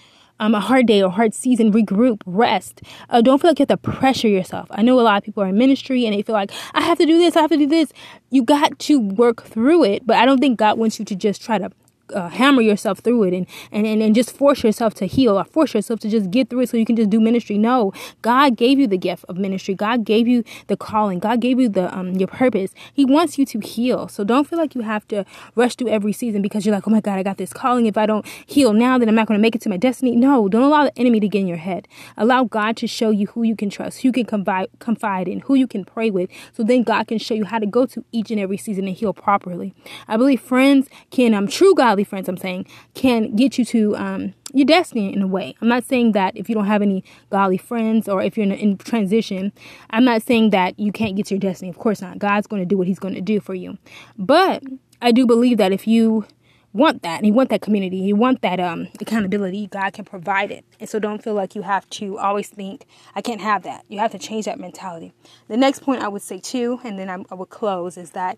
um, 0.45 0.55
a 0.55 0.61
hard 0.61 0.87
day 0.87 1.03
or 1.03 1.11
hard 1.11 1.33
season, 1.33 1.73
regroup, 1.73 2.21
rest. 2.27 2.83
Uh, 3.09 3.23
don't 3.23 3.41
feel 3.41 3.51
like 3.51 3.59
you 3.59 3.67
have 3.69 3.81
to 3.81 3.91
pressure 3.91 4.29
yourself. 4.29 4.69
I 4.71 4.83
know 4.83 5.01
a 5.01 5.03
lot 5.03 5.17
of 5.17 5.25
people 5.25 5.43
are 5.43 5.47
in 5.47 5.57
ministry 5.57 6.05
and 6.05 6.15
they 6.15 6.21
feel 6.21 6.35
like, 6.35 6.51
I 6.75 6.83
have 6.83 6.99
to 6.99 7.07
do 7.07 7.19
this, 7.19 7.35
I 7.35 7.41
have 7.41 7.51
to 7.51 7.57
do 7.57 7.67
this. 7.67 7.93
You 8.31 8.43
got 8.43 8.79
to 8.81 9.01
work 9.01 9.45
through 9.45 9.85
it, 9.85 10.07
but 10.07 10.17
I 10.17 10.27
don't 10.27 10.41
think 10.41 10.59
God 10.59 10.79
wants 10.79 10.99
you 10.99 11.05
to 11.07 11.15
just 11.15 11.43
try 11.43 11.57
to 11.57 11.71
uh, 12.13 12.29
hammer 12.29 12.63
yourself 12.63 12.99
through 13.01 13.25
it 13.25 13.35
and, 13.35 13.47
and, 13.73 13.87
and, 13.87 14.03
and 14.03 14.15
just 14.15 14.37
force 14.37 14.63
yourself 14.63 14.95
to 14.95 15.07
heal 15.07 15.39
or 15.39 15.45
force 15.45 15.75
yourself 15.75 16.01
to 16.01 16.09
just 16.09 16.31
get 16.31 16.51
through 16.51 16.61
it 16.61 16.69
so 16.69 16.77
you 16.77 16.85
can 16.85 16.97
just 16.97 17.11
do 17.11 17.21
ministry. 17.21 17.59
No, 17.59 17.93
God 18.23 18.57
gave 18.57 18.79
you 18.79 18.87
the 18.87 18.99
gift 18.99 19.25
of 19.29 19.37
ministry. 19.37 19.75
God 19.75 20.05
gave 20.05 20.29
you 20.29 20.45
the 20.67 20.77
calling. 20.77 21.19
God 21.19 21.41
gave 21.41 21.59
you 21.59 21.69
the 21.69 21.97
um 21.97 22.13
your 22.13 22.29
purpose. 22.29 22.73
He 22.93 23.05
wants 23.05 23.39
you 23.39 23.47
to 23.47 23.61
heal. 23.61 24.09
So 24.09 24.25
don't 24.25 24.47
feel 24.49 24.59
like 24.59 24.75
you 24.75 24.83
have 24.83 25.07
to 25.09 25.25
rush 25.55 25.77
through 25.77 25.89
every 25.89 26.13
season 26.13 26.43
because 26.43 26.65
you're 26.65 26.75
like, 26.75 26.87
oh 26.87 26.91
my 26.91 27.01
God, 27.01 27.19
I 27.19 27.23
got 27.23 27.39
this 27.39 27.53
calling. 27.53 27.87
If 27.87 27.97
I 27.97 28.07
don't 28.07 28.27
heal 28.47 28.73
now, 28.73 28.99
then 28.99 29.09
I'm 29.09 29.15
not 29.15 29.27
going 29.27 29.39
to 29.39 29.43
make 29.43 29.55
it 29.55 29.63
to 29.63 29.69
my 29.69 29.77
destiny. 29.77 30.17
No, 30.17 30.49
don't 30.49 30.63
allow 30.63 30.85
the 30.85 30.99
enemy 30.99 31.21
to 31.21 31.29
get 31.29 31.41
in 31.41 31.49
your 31.49 31.57
head. 31.59 31.89
Allow 32.17 32.45
God 32.45 32.77
to 32.79 32.87
show 32.87 33.11
you 33.11 33.27
who 33.29 33.43
you 33.43 33.57
can 33.57 33.71
trust, 33.71 34.03
who 34.03 34.09
you 34.09 34.13
can 34.13 34.27
confide, 34.27 34.69
confide 34.79 35.29
in, 35.29 35.41
who 35.41 35.55
you 35.55 35.67
can 35.67 35.85
pray 35.85 36.11
with. 36.11 36.31
So 36.53 36.63
then 36.63 36.83
God 36.83 37.09
can 37.09 37.19
show 37.19 37.35
you 37.35 37.45
how 37.45 37.59
to 37.59 37.67
go 37.67 37.87
to 37.87 38.05
each 38.13 38.31
and 38.31 38.41
every 38.41 38.57
season 38.57 38.87
and 38.87 38.97
heal 38.97 39.13
properly. 39.13 39.75
I 40.09 40.17
believe 40.17 40.41
friends 40.41 40.89
can 41.11 41.35
um 41.35 41.47
true 41.47 41.75
godly 41.95 42.03
friends, 42.03 42.29
I'm 42.29 42.37
saying, 42.37 42.67
can 42.95 43.37
get 43.37 43.57
you 43.57 43.65
to 43.67 43.97
um, 43.97 44.35
your 44.53 44.67
destiny 44.67 45.15
in 45.15 45.23
a 45.23 45.29
way. 45.29 45.55
I'm 45.61 45.69
not 45.69 45.85
saying 45.85 46.11
that 46.13 46.37
if 46.37 46.49
you 46.49 46.55
don't 46.57 46.67
have 46.67 46.83
any 46.83 47.05
godly 47.31 47.57
friends 47.57 48.09
or 48.09 48.21
if 48.21 48.37
you're 48.37 48.47
in, 48.47 48.51
in 48.51 48.77
transition, 48.79 49.53
I'm 49.91 50.05
not 50.05 50.23
saying 50.23 50.51
that 50.51 50.77
you 50.77 50.91
can't 50.91 51.15
get 51.15 51.27
to 51.27 51.35
your 51.35 51.41
destiny. 51.41 51.71
Of 51.71 51.79
course 51.79 52.03
not. 52.03 52.19
God's 52.19 52.49
going 52.49 52.61
to 52.63 52.67
do 52.67 52.77
what 52.77 52.89
He's 52.89 52.99
going 52.99 53.15
to 53.15 53.21
do 53.21 53.39
for 53.39 53.55
you. 53.55 53.79
But 54.19 54.65
I 55.01 55.13
do 55.13 55.25
believe 55.25 55.59
that 55.59 55.71
if 55.71 55.87
you 55.87 56.27
want 56.73 57.03
that 57.03 57.19
and 57.19 57.27
you 57.29 57.33
want 57.33 57.51
that 57.51 57.63
community, 57.63 57.99
you 57.99 58.17
want 58.17 58.43
that 58.43 58.59
um, 58.59 58.89
accountability, 59.01 59.69
God 59.69 59.93
can 59.93 60.05
provide 60.05 60.51
it. 60.51 60.65
And 60.81 60.89
so 60.89 60.99
don't 60.99 61.23
feel 61.23 61.35
like 61.35 61.55
you 61.55 61.63
have 61.63 61.89
to 61.91 62.19
always 62.19 62.49
think, 62.49 62.87
I 63.15 63.23
can't 63.23 63.41
have 63.41 63.63
that. 63.63 63.85
You 63.89 64.01
have 64.01 64.11
to 64.11 64.19
change 64.19 64.47
that 64.47 64.59
mentality. 64.59 65.13
The 65.47 65.57
next 65.57 65.83
point 65.83 66.03
I 66.03 66.09
would 66.09 66.23
say 66.23 66.41
too, 66.41 66.81
and 66.83 66.99
then 66.99 67.09
I, 67.09 67.25
I 67.31 67.37
would 67.37 67.51
close, 67.51 67.97
is 67.97 68.11
that 68.11 68.37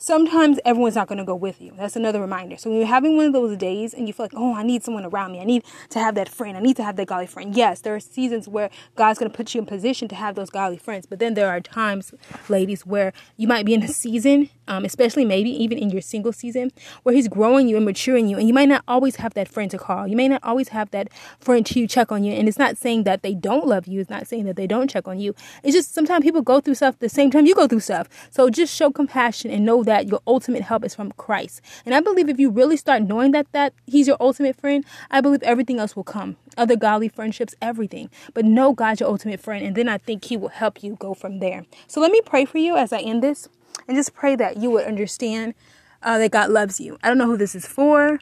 sometimes 0.00 0.58
everyone's 0.64 0.94
not 0.94 1.06
going 1.06 1.18
to 1.18 1.24
go 1.24 1.34
with 1.34 1.60
you. 1.60 1.72
That's 1.76 1.94
another 1.94 2.20
reminder. 2.20 2.56
So 2.56 2.70
when 2.70 2.78
you're 2.78 2.88
having 2.88 3.16
one 3.16 3.26
of 3.26 3.32
those 3.34 3.56
days 3.56 3.92
and 3.92 4.08
you 4.08 4.14
feel 4.14 4.24
like, 4.24 4.32
oh, 4.34 4.54
I 4.54 4.62
need 4.62 4.82
someone 4.82 5.04
around 5.04 5.32
me. 5.32 5.40
I 5.40 5.44
need 5.44 5.62
to 5.90 5.98
have 5.98 6.14
that 6.14 6.28
friend. 6.28 6.56
I 6.56 6.60
need 6.60 6.76
to 6.76 6.82
have 6.82 6.96
that 6.96 7.06
godly 7.06 7.26
friend. 7.26 7.54
Yes, 7.54 7.80
there 7.82 7.94
are 7.94 8.00
seasons 8.00 8.48
where 8.48 8.70
God's 8.96 9.18
going 9.18 9.30
to 9.30 9.36
put 9.36 9.54
you 9.54 9.60
in 9.60 9.66
position 9.66 10.08
to 10.08 10.14
have 10.14 10.34
those 10.34 10.48
godly 10.48 10.78
friends. 10.78 11.04
But 11.04 11.18
then 11.18 11.34
there 11.34 11.48
are 11.48 11.60
times, 11.60 12.14
ladies, 12.48 12.86
where 12.86 13.12
you 13.36 13.46
might 13.46 13.66
be 13.66 13.74
in 13.74 13.82
a 13.82 13.88
season, 13.88 14.48
um, 14.68 14.86
especially 14.86 15.26
maybe 15.26 15.50
even 15.50 15.76
in 15.76 15.90
your 15.90 16.00
single 16.00 16.32
season, 16.32 16.72
where 17.02 17.14
He's 17.14 17.28
growing 17.28 17.68
you 17.68 17.76
and 17.76 17.84
maturing 17.84 18.26
you. 18.26 18.38
And 18.38 18.48
you 18.48 18.54
might 18.54 18.68
not 18.68 18.82
always 18.88 19.16
have 19.16 19.34
that 19.34 19.48
friend 19.48 19.70
to 19.70 19.78
call. 19.78 20.08
You 20.08 20.16
may 20.16 20.28
not 20.28 20.42
always 20.42 20.68
have 20.68 20.90
that 20.92 21.08
friend 21.40 21.66
to 21.66 21.86
check 21.86 22.10
on 22.10 22.24
you. 22.24 22.32
And 22.32 22.48
it's 22.48 22.58
not 22.58 22.78
saying 22.78 23.04
that 23.04 23.22
they 23.22 23.34
don't 23.34 23.66
love 23.66 23.86
you. 23.86 24.00
It's 24.00 24.10
not 24.10 24.26
saying 24.26 24.46
that 24.46 24.56
they 24.56 24.66
don't 24.66 24.88
check 24.88 25.06
on 25.06 25.20
you. 25.20 25.34
It's 25.62 25.74
just 25.74 25.92
sometimes 25.92 26.24
people 26.24 26.40
go 26.40 26.60
through 26.60 26.76
stuff 26.76 26.98
the 27.00 27.10
same 27.10 27.30
time 27.30 27.44
you 27.44 27.54
go 27.54 27.68
through 27.68 27.80
stuff. 27.80 28.08
So 28.30 28.48
just 28.48 28.74
show 28.74 28.90
compassion 28.90 29.50
and 29.50 29.66
know 29.66 29.84
that 29.84 29.89
that 29.90 30.06
your 30.06 30.20
ultimate 30.24 30.62
help 30.62 30.84
is 30.84 30.94
from 30.94 31.10
Christ. 31.12 31.60
And 31.84 31.96
I 31.96 32.00
believe 32.00 32.28
if 32.28 32.38
you 32.38 32.48
really 32.48 32.76
start 32.76 33.02
knowing 33.02 33.32
that 33.32 33.50
that 33.50 33.74
he's 33.86 34.06
your 34.06 34.16
ultimate 34.20 34.54
friend, 34.54 34.84
I 35.10 35.20
believe 35.20 35.42
everything 35.42 35.80
else 35.80 35.96
will 35.96 36.04
come. 36.04 36.36
Other 36.56 36.76
godly 36.76 37.08
friendships, 37.08 37.56
everything. 37.60 38.08
But 38.32 38.44
know 38.44 38.72
God's 38.72 39.00
your 39.00 39.08
ultimate 39.08 39.40
friend 39.40 39.66
and 39.66 39.76
then 39.76 39.88
I 39.88 39.98
think 39.98 40.24
he 40.24 40.36
will 40.36 40.48
help 40.48 40.84
you 40.84 40.96
go 41.00 41.12
from 41.12 41.40
there. 41.40 41.66
So 41.88 42.00
let 42.00 42.12
me 42.12 42.20
pray 42.24 42.44
for 42.44 42.58
you 42.58 42.76
as 42.76 42.92
I 42.92 43.00
end 43.00 43.20
this 43.20 43.48
and 43.88 43.96
just 43.96 44.14
pray 44.14 44.36
that 44.36 44.58
you 44.58 44.70
would 44.70 44.86
understand 44.86 45.54
uh, 46.04 46.18
that 46.18 46.30
God 46.30 46.50
loves 46.50 46.80
you. 46.80 46.96
I 47.02 47.08
don't 47.08 47.18
know 47.18 47.26
who 47.26 47.36
this 47.36 47.56
is 47.56 47.66
for. 47.66 48.20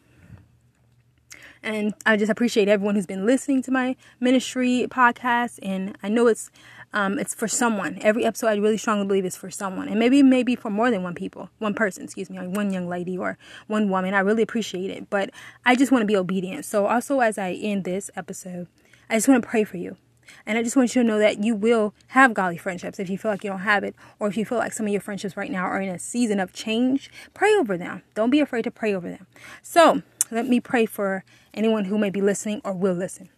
And 1.63 1.93
I 2.07 2.17
just 2.17 2.31
appreciate 2.31 2.69
everyone 2.69 2.95
who's 2.95 3.07
been 3.07 3.27
listening 3.27 3.63
to 3.65 3.71
my 3.71 3.97
ministry 4.21 4.87
podcast. 4.89 5.59
And 5.63 5.99
I 6.03 6.09
know 6.09 6.27
it's 6.29 6.51
um, 6.92 7.18
it's 7.18 7.35
for 7.35 7.49
someone. 7.49 7.99
Every 8.00 8.25
episode, 8.25 8.49
I 8.49 8.57
really 8.57 8.78
strongly 8.78 9.07
believe 9.07 9.25
is 9.25 9.37
for 9.37 9.50
someone, 9.50 9.88
and 9.88 9.99
maybe 9.99 10.23
maybe 10.23 10.57
for 10.57 10.71
more 10.71 10.90
than 10.90 11.02
one 11.02 11.14
people, 11.14 11.50
one 11.59 11.75
person, 11.75 12.04
excuse 12.04 12.30
me, 12.30 12.38
like 12.38 12.57
one 12.57 12.73
young 12.73 12.88
lady 12.88 13.16
or 13.18 13.37
one 13.66 13.90
woman. 13.90 14.14
I 14.14 14.21
really 14.21 14.42
appreciate 14.42 14.90
it, 14.90 15.11
but 15.11 15.30
I 15.66 15.76
just 15.76 15.92
want 15.92 16.02
to 16.02 16.07
be 16.07 16.16
obedient. 16.16 16.64
So 16.64 16.87
also, 16.87 17.21
as 17.21 17.38
I 17.38 17.52
end 17.52 17.85
this 17.85 18.11
episode, 18.16 18.68
I 19.11 19.16
just 19.16 19.28
want 19.28 19.42
to 19.42 19.49
pray 19.49 19.64
for 19.64 19.76
you. 19.76 19.97
And 20.47 20.59
I 20.59 20.62
just 20.62 20.76
want 20.76 20.95
you 20.95 21.02
to 21.02 21.09
know 21.09 21.18
that 21.18 21.42
you 21.42 21.54
will 21.54 21.95
have 22.09 22.35
godly 22.35 22.59
friendships 22.59 22.99
if 22.99 23.09
you 23.09 23.16
feel 23.16 23.30
like 23.30 23.45
you 23.45 23.50
don't 23.50 23.61
have 23.61 23.85
it, 23.85 23.95
or 24.18 24.28
if 24.28 24.37
you 24.37 24.45
feel 24.45 24.59
like 24.59 24.73
some 24.73 24.87
of 24.87 24.92
your 24.92 25.00
friendships 25.00 25.37
right 25.37 25.50
now 25.50 25.64
are 25.64 25.80
in 25.80 25.88
a 25.88 25.99
season 25.99 26.40
of 26.40 26.52
change. 26.52 27.11
Pray 27.35 27.54
over 27.54 27.76
them. 27.76 28.02
Don't 28.14 28.30
be 28.30 28.40
afraid 28.40 28.62
to 28.62 28.71
pray 28.71 28.95
over 28.95 29.09
them. 29.09 29.26
So, 29.62 30.02
let 30.30 30.47
me 30.47 30.61
pray 30.61 30.85
for 30.85 31.25
anyone 31.54 31.87
who 31.87 31.97
may 31.97 32.11
be 32.11 32.21
listening 32.21 32.61
or 32.64 32.73
will 32.73 32.95
listen. 32.95 33.30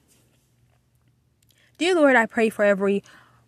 Dear 1.78 1.94
Lord, 1.94 2.16
I 2.16 2.26
pray 2.26 2.50
for 2.50 2.64
every 2.64 3.02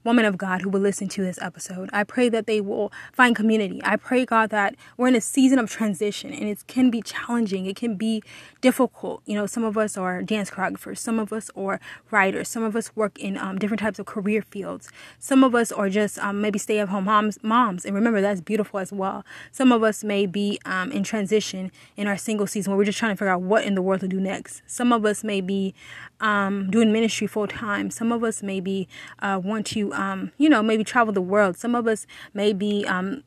woman 0.05 0.25
of 0.25 0.37
God 0.37 0.63
who 0.63 0.69
will 0.69 0.81
listen 0.81 1.09
to 1.09 1.23
this 1.23 1.39
episode. 1.41 1.91
I 1.93 2.05
pray 2.05 2.29
that 2.29 2.47
they 2.47 2.61
will 2.61 2.93
find 3.13 3.35
community. 3.35 3.81
I 3.85 3.97
pray, 3.97 4.25
God, 4.25 4.51
that 4.51 4.75
we're 4.97 5.09
in 5.09 5.15
a 5.15 5.21
season 5.21 5.59
of 5.59 5.71
transition 5.71 6.33
and 6.33 6.49
it 6.49 6.67
can 6.67 6.91
be 6.91 7.03
challenging. 7.03 7.67
It 7.67 7.77
can 7.77 7.97
be 7.97 8.23
difficult. 8.61 9.23
You 9.27 9.35
know, 9.35 9.47
some 9.47 9.65
of 9.65 9.77
us 9.77 9.97
are 9.97 10.23
dance 10.23 10.51
choreographers, 10.51 10.99
some 10.99 11.19
of 11.19 11.33
us 11.33 11.51
are 11.57 11.81
writers, 12.11 12.49
some 12.49 12.63
of 12.63 12.77
us 12.77 12.95
work 12.97 13.19
in 13.19 13.37
um, 13.37 13.59
different 13.59 13.81
types 13.81 13.99
of 13.99 14.07
career 14.07 14.43
fields, 14.43 14.89
some 15.19 15.45
of 15.45 15.55
us 15.55 15.73
are 15.73 15.89
just 15.89 16.19
um, 16.19 16.41
maybe 16.41 16.59
stay 16.59 16.79
at 16.79 16.89
home 16.89 17.05
moms, 17.05 17.39
moms. 17.43 17.85
And 17.85 17.95
remember, 17.95 18.21
that's 18.21 18.41
beautiful 18.41 18.81
as 18.81 18.93
well. 18.93 19.25
Some 19.51 19.73
of 19.73 19.83
us 19.83 20.05
may 20.05 20.27
be 20.27 20.59
um, 20.65 20.93
in 20.93 21.03
transition 21.03 21.71
in 21.97 22.07
our 22.07 22.17
single 22.17 22.47
season 22.47 22.71
where 22.71 22.79
we're 22.79 22.85
just 22.85 22.99
trying 22.99 23.13
to 23.13 23.17
figure 23.17 23.33
out 23.33 23.43
what 23.43 23.65
in 23.65 23.75
the 23.75 23.83
world 23.83 24.01
to 24.01 24.09
do 24.09 24.21
next. 24.21 24.63
Some 24.67 24.93
of 24.93 25.05
us 25.05 25.25
may 25.25 25.41
be 25.41 25.75
um, 26.23 26.71
doing 26.71 26.93
ministry 26.93 27.27
full 27.27 27.47
time. 27.47 27.91
Some 27.91 28.13
of 28.13 28.25
us 28.25 28.43
maybe 28.43 28.89
uh, 29.19 29.41
want 29.43 29.67
to, 29.69 29.93
um, 29.93 30.33
you 30.39 30.49
know, 30.49 30.63
maybe 30.63 30.85
travel 30.85 31.13
the 31.13 31.21
world. 31.21 31.59
Some 31.59 31.75
of 31.75 31.87
us 31.87 32.07
may 32.33 32.53
be 32.53 32.87
um, 32.87 33.25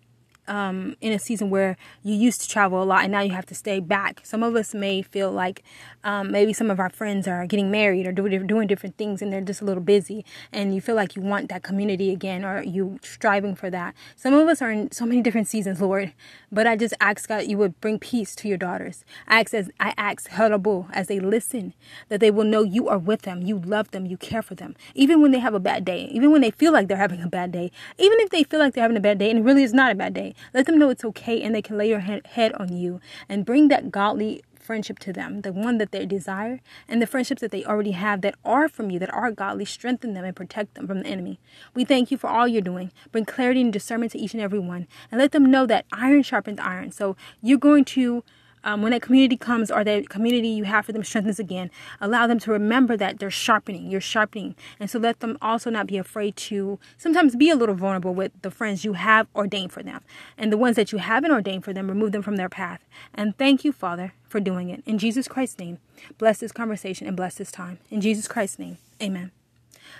um, 0.48 0.96
in 1.02 1.12
a 1.12 1.20
season 1.20 1.50
where 1.50 1.78
you 2.04 2.14
used 2.14 2.42
to 2.42 2.50
travel 2.50 2.82
a 2.82 2.86
lot 2.86 3.04
and 3.04 3.12
now 3.12 3.22
you 3.22 3.32
have 3.32 3.46
to 3.48 3.56
stay 3.56 3.80
back. 3.80 4.22
Some 4.24 4.44
of 4.44 4.56
us 4.56 4.74
may 4.74 5.02
feel 5.02 5.32
like 5.32 5.64
um, 6.04 6.32
maybe 6.32 6.54
some 6.54 6.70
of 6.70 6.80
our 6.80 6.90
friends 6.90 7.28
are 7.28 7.46
getting 7.48 7.72
married 7.72 8.06
or 8.08 8.12
doing, 8.12 8.68
different 8.68 8.98
things 8.98 9.22
and 9.22 9.32
they're 9.32 9.42
just 9.42 9.62
a 9.62 9.66
little 9.66 9.84
busy 9.84 10.25
and 10.52 10.74
you 10.74 10.82
feel 10.82 10.96
like 10.96 11.16
you 11.16 11.22
want 11.22 11.50
that 11.50 11.64
community 11.64 12.12
again 12.12 12.44
or 12.44 12.64
you 12.64 13.00
striving 13.04 13.56
for 13.56 13.70
that. 13.70 13.94
Some 14.16 14.34
of 14.34 14.48
us 14.48 14.62
are 14.62 14.72
in 14.72 14.92
so 14.92 15.06
many 15.06 15.22
different 15.22 15.48
seasons, 15.48 15.82
Lord, 15.82 16.14
but 16.52 16.66
I 16.66 16.75
just 16.75 16.94
ask 17.00 17.28
God 17.28 17.46
you 17.48 17.58
would 17.58 17.80
bring 17.82 18.00
peace 18.00 18.36
to 18.36 18.48
your 18.48 18.58
daughters. 18.58 19.04
I 19.28 19.40
ask 19.42 19.54
as 19.54 19.70
I 19.80 19.94
ask 19.98 20.30
Harabu 20.30 20.88
as 20.94 21.08
they 21.08 21.20
listen 21.20 21.74
that 22.10 22.20
they 22.20 22.32
will 22.32 22.44
know 22.44 22.64
you 22.64 22.88
are 22.88 22.98
with 22.98 23.24
them, 23.24 23.42
you 23.42 23.60
love 23.60 23.92
them, 23.92 24.06
you 24.06 24.18
care 24.18 24.42
for 24.42 24.56
them, 24.56 24.75
even 24.94 25.22
when 25.22 25.32
they 25.32 25.40
have 25.40 25.54
a 25.54 25.60
bad 25.60 25.86
day, 25.86 26.10
even 26.12 26.32
when 26.32 26.42
they 26.42 26.52
feel 26.52 26.72
like 26.72 26.88
they're 26.88 26.98
having 26.98 27.22
a 27.22 27.28
bad 27.28 27.52
day, 27.52 27.72
even 27.98 28.20
if 28.20 28.30
they 28.30 28.44
feel 28.44 28.60
like 28.60 28.74
they're 28.74 28.84
having 28.84 28.98
a 28.98 29.02
bad 29.02 29.18
day 29.18 29.30
and 29.30 29.40
it 29.40 29.44
really 29.44 29.64
is 29.64 29.74
not 29.74 29.92
a 29.92 29.96
bad 29.96 30.14
day. 30.14 30.35
Let 30.54 30.65
them 30.65 30.77
know 30.77 30.89
it's 30.89 31.06
okay 31.06 31.42
and 31.42 31.54
they 31.54 31.62
can 31.62 31.77
lay 31.77 31.89
your 31.89 32.00
head 32.00 32.54
on 32.54 32.75
you 32.75 33.00
and 33.30 33.46
bring 33.46 33.68
that 33.70 33.92
godly 33.92 34.44
friendship 34.65 34.98
to 35.00 35.13
them, 35.13 35.42
the 35.42 35.54
one 35.54 35.77
that 35.77 35.92
they 35.92 36.06
desire, 36.06 36.60
and 36.88 37.01
the 37.01 37.08
friendships 37.08 37.42
that 37.42 37.51
they 37.51 37.63
already 37.63 37.92
have 37.92 38.22
that 38.22 38.36
are 38.44 38.68
from 38.68 38.89
you, 38.89 38.98
that 39.00 39.13
are 39.13 39.32
godly, 39.32 39.63
strengthen 39.63 40.13
them 40.13 40.25
and 40.25 40.36
protect 40.36 40.74
them 40.74 40.88
from 40.88 41.04
the 41.04 41.08
enemy. 41.08 41.39
We 41.75 41.86
thank 41.86 42.10
you 42.10 42.18
for 42.18 42.27
all 42.27 42.48
you're 42.48 42.62
doing. 42.62 42.92
Bring 43.12 43.25
clarity 43.25 43.62
and 43.62 43.72
discernment 43.72 44.12
to 44.13 44.18
each 44.18 44.34
and 44.34 44.42
every 44.42 44.60
one, 44.60 44.88
and 45.12 45.22
let 45.22 45.32
them 45.32 45.46
know 45.46 45.65
that 45.68 45.86
iron 45.92 46.24
sharpens 46.24 46.60
iron. 46.60 46.92
So 46.92 47.15
you're 47.42 47.60
going 47.60 47.86
to 47.86 48.24
um, 48.65 48.81
when 48.81 48.91
that 48.91 49.01
community 49.01 49.38
comes 49.38 49.72
or 49.72 49.84
that 49.84 50.10
community 50.10 50.50
you 50.50 50.65
have 50.65 50.86
for 50.86 50.91
them 50.91 51.03
strengthens 51.03 51.39
again, 51.39 51.69
allow 52.01 52.27
them 52.27 52.39
to 52.39 52.51
remember 52.51 52.98
that 52.98 53.19
they're 53.19 53.31
sharpening, 53.31 53.89
you're 53.89 54.01
sharpening. 54.01 54.55
And 54.79 54.89
so 54.89 55.00
let 55.00 55.19
them 55.22 55.38
also 55.41 55.69
not 55.69 55.88
be 55.88 55.98
afraid 55.98 56.36
to 56.38 56.79
sometimes 56.98 57.36
be 57.36 57.50
a 57.50 57.55
little 57.55 57.75
vulnerable 57.75 58.13
with 58.13 58.31
the 58.41 58.51
friends 58.51 58.84
you 58.84 58.93
have 58.93 59.27
ordained 59.36 59.72
for 59.72 59.84
them. 59.84 60.01
And 60.38 60.51
the 60.51 60.57
ones 60.57 60.75
that 60.75 60.91
you 60.91 60.98
haven't 60.98 61.31
ordained 61.31 61.63
for 61.63 61.72
them, 61.72 61.88
remove 61.88 62.12
them 62.12 62.24
from 62.24 62.36
their 62.36 62.50
path. 62.50 62.84
And 63.13 63.38
thank 63.38 63.63
you, 63.63 63.72
Father, 63.72 64.13
for 64.27 64.39
doing 64.39 64.69
it. 64.69 64.84
In 64.86 64.98
Jesus 64.98 65.27
Christ's 65.27 65.60
name, 65.60 65.77
bless 66.17 66.39
this 66.39 66.51
conversation 66.51 67.07
and 67.07 67.15
bless 67.15 67.36
this 67.36 67.51
time. 67.51 67.77
In 67.91 68.01
Jesus 68.01 68.27
Christ's 68.27 68.60
name, 68.60 68.79
amen. 69.01 69.31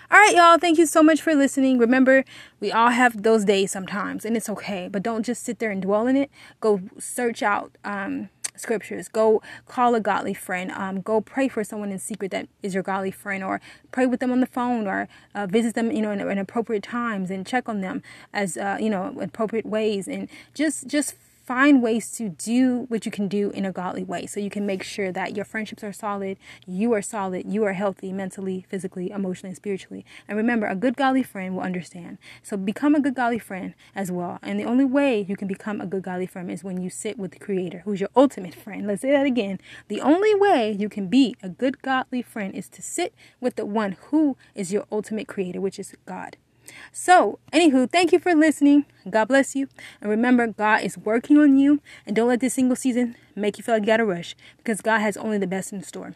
All 0.08 0.18
right, 0.18 0.36
y'all. 0.36 0.58
Thank 0.58 0.78
you 0.78 0.86
so 0.86 1.02
much 1.02 1.20
for 1.20 1.34
listening. 1.34 1.78
Remember, 1.78 2.24
we 2.60 2.70
all 2.70 2.90
have 2.90 3.22
those 3.22 3.44
days 3.44 3.72
sometimes, 3.72 4.24
and 4.24 4.36
it's 4.36 4.48
okay. 4.48 4.88
But 4.88 5.02
don't 5.02 5.24
just 5.24 5.42
sit 5.42 5.58
there 5.58 5.72
and 5.72 5.82
dwell 5.82 6.06
in 6.06 6.16
it. 6.16 6.30
Go 6.60 6.80
search 6.98 7.42
out 7.42 7.72
um, 7.84 8.28
scriptures. 8.56 9.08
Go 9.08 9.42
call 9.66 9.94
a 9.94 10.00
godly 10.00 10.34
friend. 10.34 10.70
Um, 10.72 11.00
go 11.00 11.20
pray 11.20 11.48
for 11.48 11.64
someone 11.64 11.90
in 11.92 11.98
secret 11.98 12.30
that 12.30 12.48
is 12.62 12.74
your 12.74 12.82
godly 12.82 13.10
friend, 13.10 13.42
or 13.44 13.60
pray 13.90 14.06
with 14.06 14.20
them 14.20 14.32
on 14.32 14.40
the 14.40 14.46
phone, 14.46 14.86
or 14.86 15.08
uh, 15.34 15.46
visit 15.46 15.74
them, 15.74 15.90
you 15.92 16.02
know, 16.02 16.10
in, 16.10 16.20
in, 16.20 16.38
appropriate 16.38 16.82
times 16.82 17.30
and 17.30 17.46
check 17.46 17.68
on 17.68 17.80
them 17.80 18.02
as 18.32 18.56
uh, 18.56 18.78
you 18.80 18.90
know 18.90 19.16
appropriate 19.20 19.66
ways, 19.66 20.08
and 20.08 20.28
just 20.54 20.86
just 20.86 21.16
find 21.46 21.80
ways 21.80 22.10
to 22.10 22.28
do 22.28 22.86
what 22.88 23.06
you 23.06 23.12
can 23.12 23.28
do 23.28 23.50
in 23.50 23.64
a 23.64 23.70
godly 23.70 24.02
way 24.02 24.26
so 24.26 24.40
you 24.40 24.50
can 24.50 24.66
make 24.66 24.82
sure 24.82 25.12
that 25.12 25.36
your 25.36 25.44
friendships 25.44 25.84
are 25.84 25.92
solid, 25.92 26.36
you 26.66 26.92
are 26.92 27.00
solid, 27.00 27.46
you 27.46 27.62
are 27.62 27.74
healthy 27.74 28.12
mentally, 28.12 28.66
physically, 28.68 29.12
emotionally, 29.12 29.50
and 29.50 29.56
spiritually. 29.56 30.04
And 30.26 30.36
remember, 30.36 30.66
a 30.66 30.74
good 30.74 30.96
godly 30.96 31.22
friend 31.22 31.54
will 31.54 31.62
understand. 31.62 32.18
So 32.42 32.56
become 32.56 32.96
a 32.96 33.00
good 33.00 33.14
godly 33.14 33.38
friend 33.38 33.74
as 33.94 34.10
well. 34.10 34.40
And 34.42 34.58
the 34.58 34.64
only 34.64 34.84
way 34.84 35.24
you 35.28 35.36
can 35.36 35.46
become 35.46 35.80
a 35.80 35.86
good 35.86 36.02
godly 36.02 36.26
friend 36.26 36.50
is 36.50 36.64
when 36.64 36.82
you 36.82 36.90
sit 36.90 37.16
with 37.16 37.30
the 37.30 37.38
Creator, 37.38 37.82
who's 37.84 38.00
your 38.00 38.10
ultimate 38.16 38.54
friend. 38.54 38.86
Let's 38.86 39.02
say 39.02 39.12
that 39.12 39.26
again. 39.26 39.60
The 39.86 40.00
only 40.00 40.34
way 40.34 40.72
you 40.72 40.88
can 40.88 41.06
be 41.06 41.36
a 41.42 41.48
good 41.48 41.80
godly 41.80 42.22
friend 42.22 42.54
is 42.54 42.68
to 42.70 42.82
sit 42.82 43.14
with 43.40 43.54
the 43.54 43.66
one 43.66 43.96
who 44.08 44.36
is 44.54 44.72
your 44.72 44.84
ultimate 44.90 45.28
creator, 45.28 45.60
which 45.60 45.78
is 45.78 45.94
God. 46.06 46.36
So, 46.92 47.38
anywho, 47.52 47.90
thank 47.90 48.12
you 48.12 48.18
for 48.18 48.34
listening. 48.34 48.86
God 49.08 49.26
bless 49.26 49.54
you. 49.54 49.68
And 50.00 50.10
remember, 50.10 50.46
God 50.46 50.82
is 50.82 50.98
working 50.98 51.38
on 51.38 51.56
you. 51.56 51.80
And 52.06 52.16
don't 52.16 52.28
let 52.28 52.40
this 52.40 52.54
single 52.54 52.76
season 52.76 53.16
make 53.34 53.58
you 53.58 53.64
feel 53.64 53.74
like 53.74 53.82
you 53.82 53.86
gotta 53.86 54.04
rush 54.04 54.34
because 54.58 54.80
God 54.80 55.00
has 55.00 55.16
only 55.16 55.38
the 55.38 55.46
best 55.46 55.72
in 55.72 55.82
store. 55.82 56.14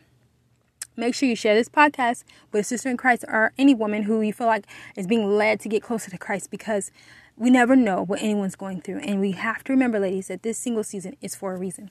Make 0.97 1.15
sure 1.15 1.29
you 1.29 1.37
share 1.37 1.55
this 1.55 1.69
podcast 1.69 2.25
with 2.53 2.61
a 2.61 2.65
sister 2.65 2.91
in 2.91 2.97
Christ 2.97 3.25
or 3.29 3.53
any 3.57 3.75
woman 3.75 4.03
who 4.03 4.21
you 4.21 4.33
feel 4.33 4.47
like 4.47 4.67
is 4.97 5.07
being 5.07 5.37
led 5.37 5.61
to 5.61 5.69
get 5.69 5.83
closer 5.83 6.11
to 6.11 6.19
Christ 6.19 6.51
because 6.51 6.91
we 7.41 7.49
never 7.49 7.75
know 7.75 8.03
what 8.03 8.21
anyone's 8.21 8.55
going 8.55 8.83
through. 8.83 8.99
And 8.99 9.19
we 9.19 9.33
have 9.33 9.65
to 9.65 9.73
remember, 9.73 9.99
ladies, 9.99 10.29
that 10.29 10.43
this 10.43 10.59
single 10.59 10.85
season 10.85 11.17
is 11.23 11.35
for 11.35 11.55
a 11.55 11.59
reason. 11.59 11.91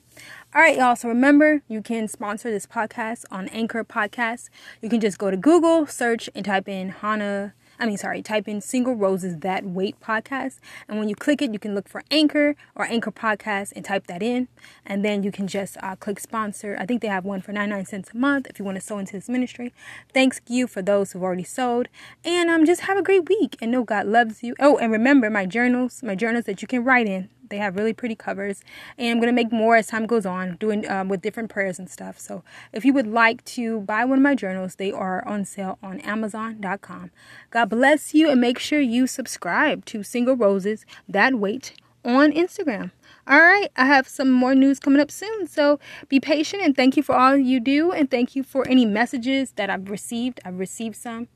All 0.54 0.62
right, 0.62 0.78
y'all. 0.78 0.96
So 0.96 1.10
remember, 1.10 1.64
you 1.68 1.82
can 1.82 2.08
sponsor 2.08 2.52
this 2.52 2.68
podcast 2.68 3.26
on 3.32 3.48
Anchor 3.48 3.84
Podcast. 3.84 4.50
You 4.80 4.90
can 4.90 5.00
just 5.00 5.18
go 5.18 5.32
to 5.32 5.38
Google, 5.38 5.88
search, 5.88 6.30
and 6.36 6.46
type 6.46 6.70
in 6.70 6.90
Hannah 6.90 7.56
I 7.80 7.86
mean, 7.86 7.98
sorry, 7.98 8.22
type 8.22 8.48
in 8.48 8.60
Single 8.60 8.94
Roses 8.94 9.38
That 9.38 9.64
Wait 9.64 10.00
podcast. 10.02 10.60
And 10.88 11.00
when 11.00 11.08
you 11.08 11.16
click 11.16 11.42
it, 11.42 11.54
you 11.54 11.60
can 11.60 11.74
look 11.74 11.88
for 11.88 12.04
Anchor 12.12 12.56
or 12.76 12.86
Anchor 12.86 13.12
Podcast 13.12 13.72
and 13.74 13.86
type 13.86 14.08
that 14.08 14.22
in. 14.22 14.50
And 14.86 15.06
then 15.06 15.24
you 15.24 15.32
can 15.32 15.48
just 15.48 15.78
uh, 15.82 15.96
click 15.96 16.20
sponsor. 16.20 16.76
I 16.78 16.86
think 16.86 17.02
they 17.02 17.08
have 17.08 17.24
one 17.24 17.42
for 17.42 17.54
99 17.54 17.86
cents 17.86 18.10
a 18.14 18.18
month 18.18 18.48
if 18.50 18.60
you 18.60 18.66
want 18.66 18.76
to 18.76 18.82
sow 18.82 18.98
into 18.98 19.14
this 19.14 19.30
ministry. 19.30 19.74
Thanks 20.14 20.42
you 20.48 20.68
for 20.68 20.82
those 20.82 21.14
who've 21.14 21.24
already 21.24 21.46
sowed. 21.46 21.88
And 22.26 22.50
um, 22.50 22.66
just 22.66 22.82
have 22.82 22.98
a 22.98 23.04
great 23.04 23.30
week 23.30 23.56
and 23.62 23.72
know 23.72 23.86
God 23.86 24.08
loves 24.08 24.44
you. 24.44 24.56
Oh, 24.60 24.78
and 24.78 24.92
remember 24.92 25.30
my 25.30 25.46
journals, 25.46 26.04
my 26.04 26.16
journals 26.16 26.46
that 26.46 26.62
you 26.62 26.68
can 26.68 26.84
write 26.84 27.08
in 27.08 27.30
they 27.50 27.58
have 27.58 27.76
really 27.76 27.94
pretty 27.94 28.16
covers, 28.16 28.62
and 28.98 29.10
I'm 29.12 29.20
gonna 29.20 29.32
make 29.32 29.52
more 29.52 29.76
as 29.76 29.88
time 29.88 30.06
goes 30.06 30.26
on, 30.26 30.56
doing 30.58 30.90
um, 30.90 31.10
with 31.10 31.22
different 31.22 31.50
prayers 31.50 31.80
and 31.80 31.90
stuff. 31.90 32.20
So 32.20 32.44
if 32.74 32.86
you 32.86 32.94
would 32.94 33.08
like 33.08 33.44
to 33.46 33.82
buy 33.82 34.06
one 34.06 34.20
of 34.20 34.24
my 34.24 34.36
journals, 34.36 34.76
they 34.76 34.92
are 34.92 35.28
on 35.28 35.46
sale 35.46 35.78
on 35.84 36.00
Amazon.com. 36.02 37.12
God 37.50 37.70
bless 37.70 38.14
you, 38.14 38.30
and 38.30 38.40
make 38.40 38.60
sure 38.60 38.80
you 38.80 39.08
subscribe 39.08 39.86
to 39.86 40.04
Single 40.04 40.36
Roses 40.36 40.86
That 41.08 41.36
Wait 41.36 41.74
on 42.06 42.32
Instagram. 42.32 42.92
All 43.28 43.40
right, 43.40 43.70
I 43.76 43.86
have 43.86 44.08
some 44.08 44.32
more 44.32 44.56
news 44.56 44.80
coming 44.80 45.00
up 45.00 45.12
soon. 45.12 45.48
So 45.48 45.80
be 46.08 46.20
patient 46.20 46.64
and 46.64 46.76
thank 46.76 46.98
you 46.98 47.04
for 47.04 47.16
all 47.16 47.38
you 47.38 47.60
do. 47.60 47.92
And 47.92 48.10
thank 48.10 48.36
you 48.36 48.44
for 48.44 48.68
any 48.68 48.86
messages 48.86 49.52
that 49.52 49.70
I've 49.70 49.90
received. 49.90 50.40
I've 50.44 50.58
received 50.58 50.96
some. 50.96 51.28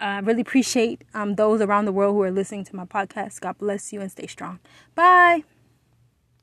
Uh, 0.00 0.04
I 0.04 0.18
really 0.20 0.42
appreciate 0.42 1.04
um, 1.12 1.34
those 1.34 1.60
around 1.60 1.84
the 1.84 1.92
world 1.92 2.14
who 2.14 2.22
are 2.22 2.30
listening 2.30 2.64
to 2.64 2.76
my 2.76 2.84
podcast. 2.84 3.40
God 3.40 3.58
bless 3.58 3.92
you 3.92 4.00
and 4.00 4.10
stay 4.10 4.26
strong. 4.26 4.60
Bye. 4.94 5.44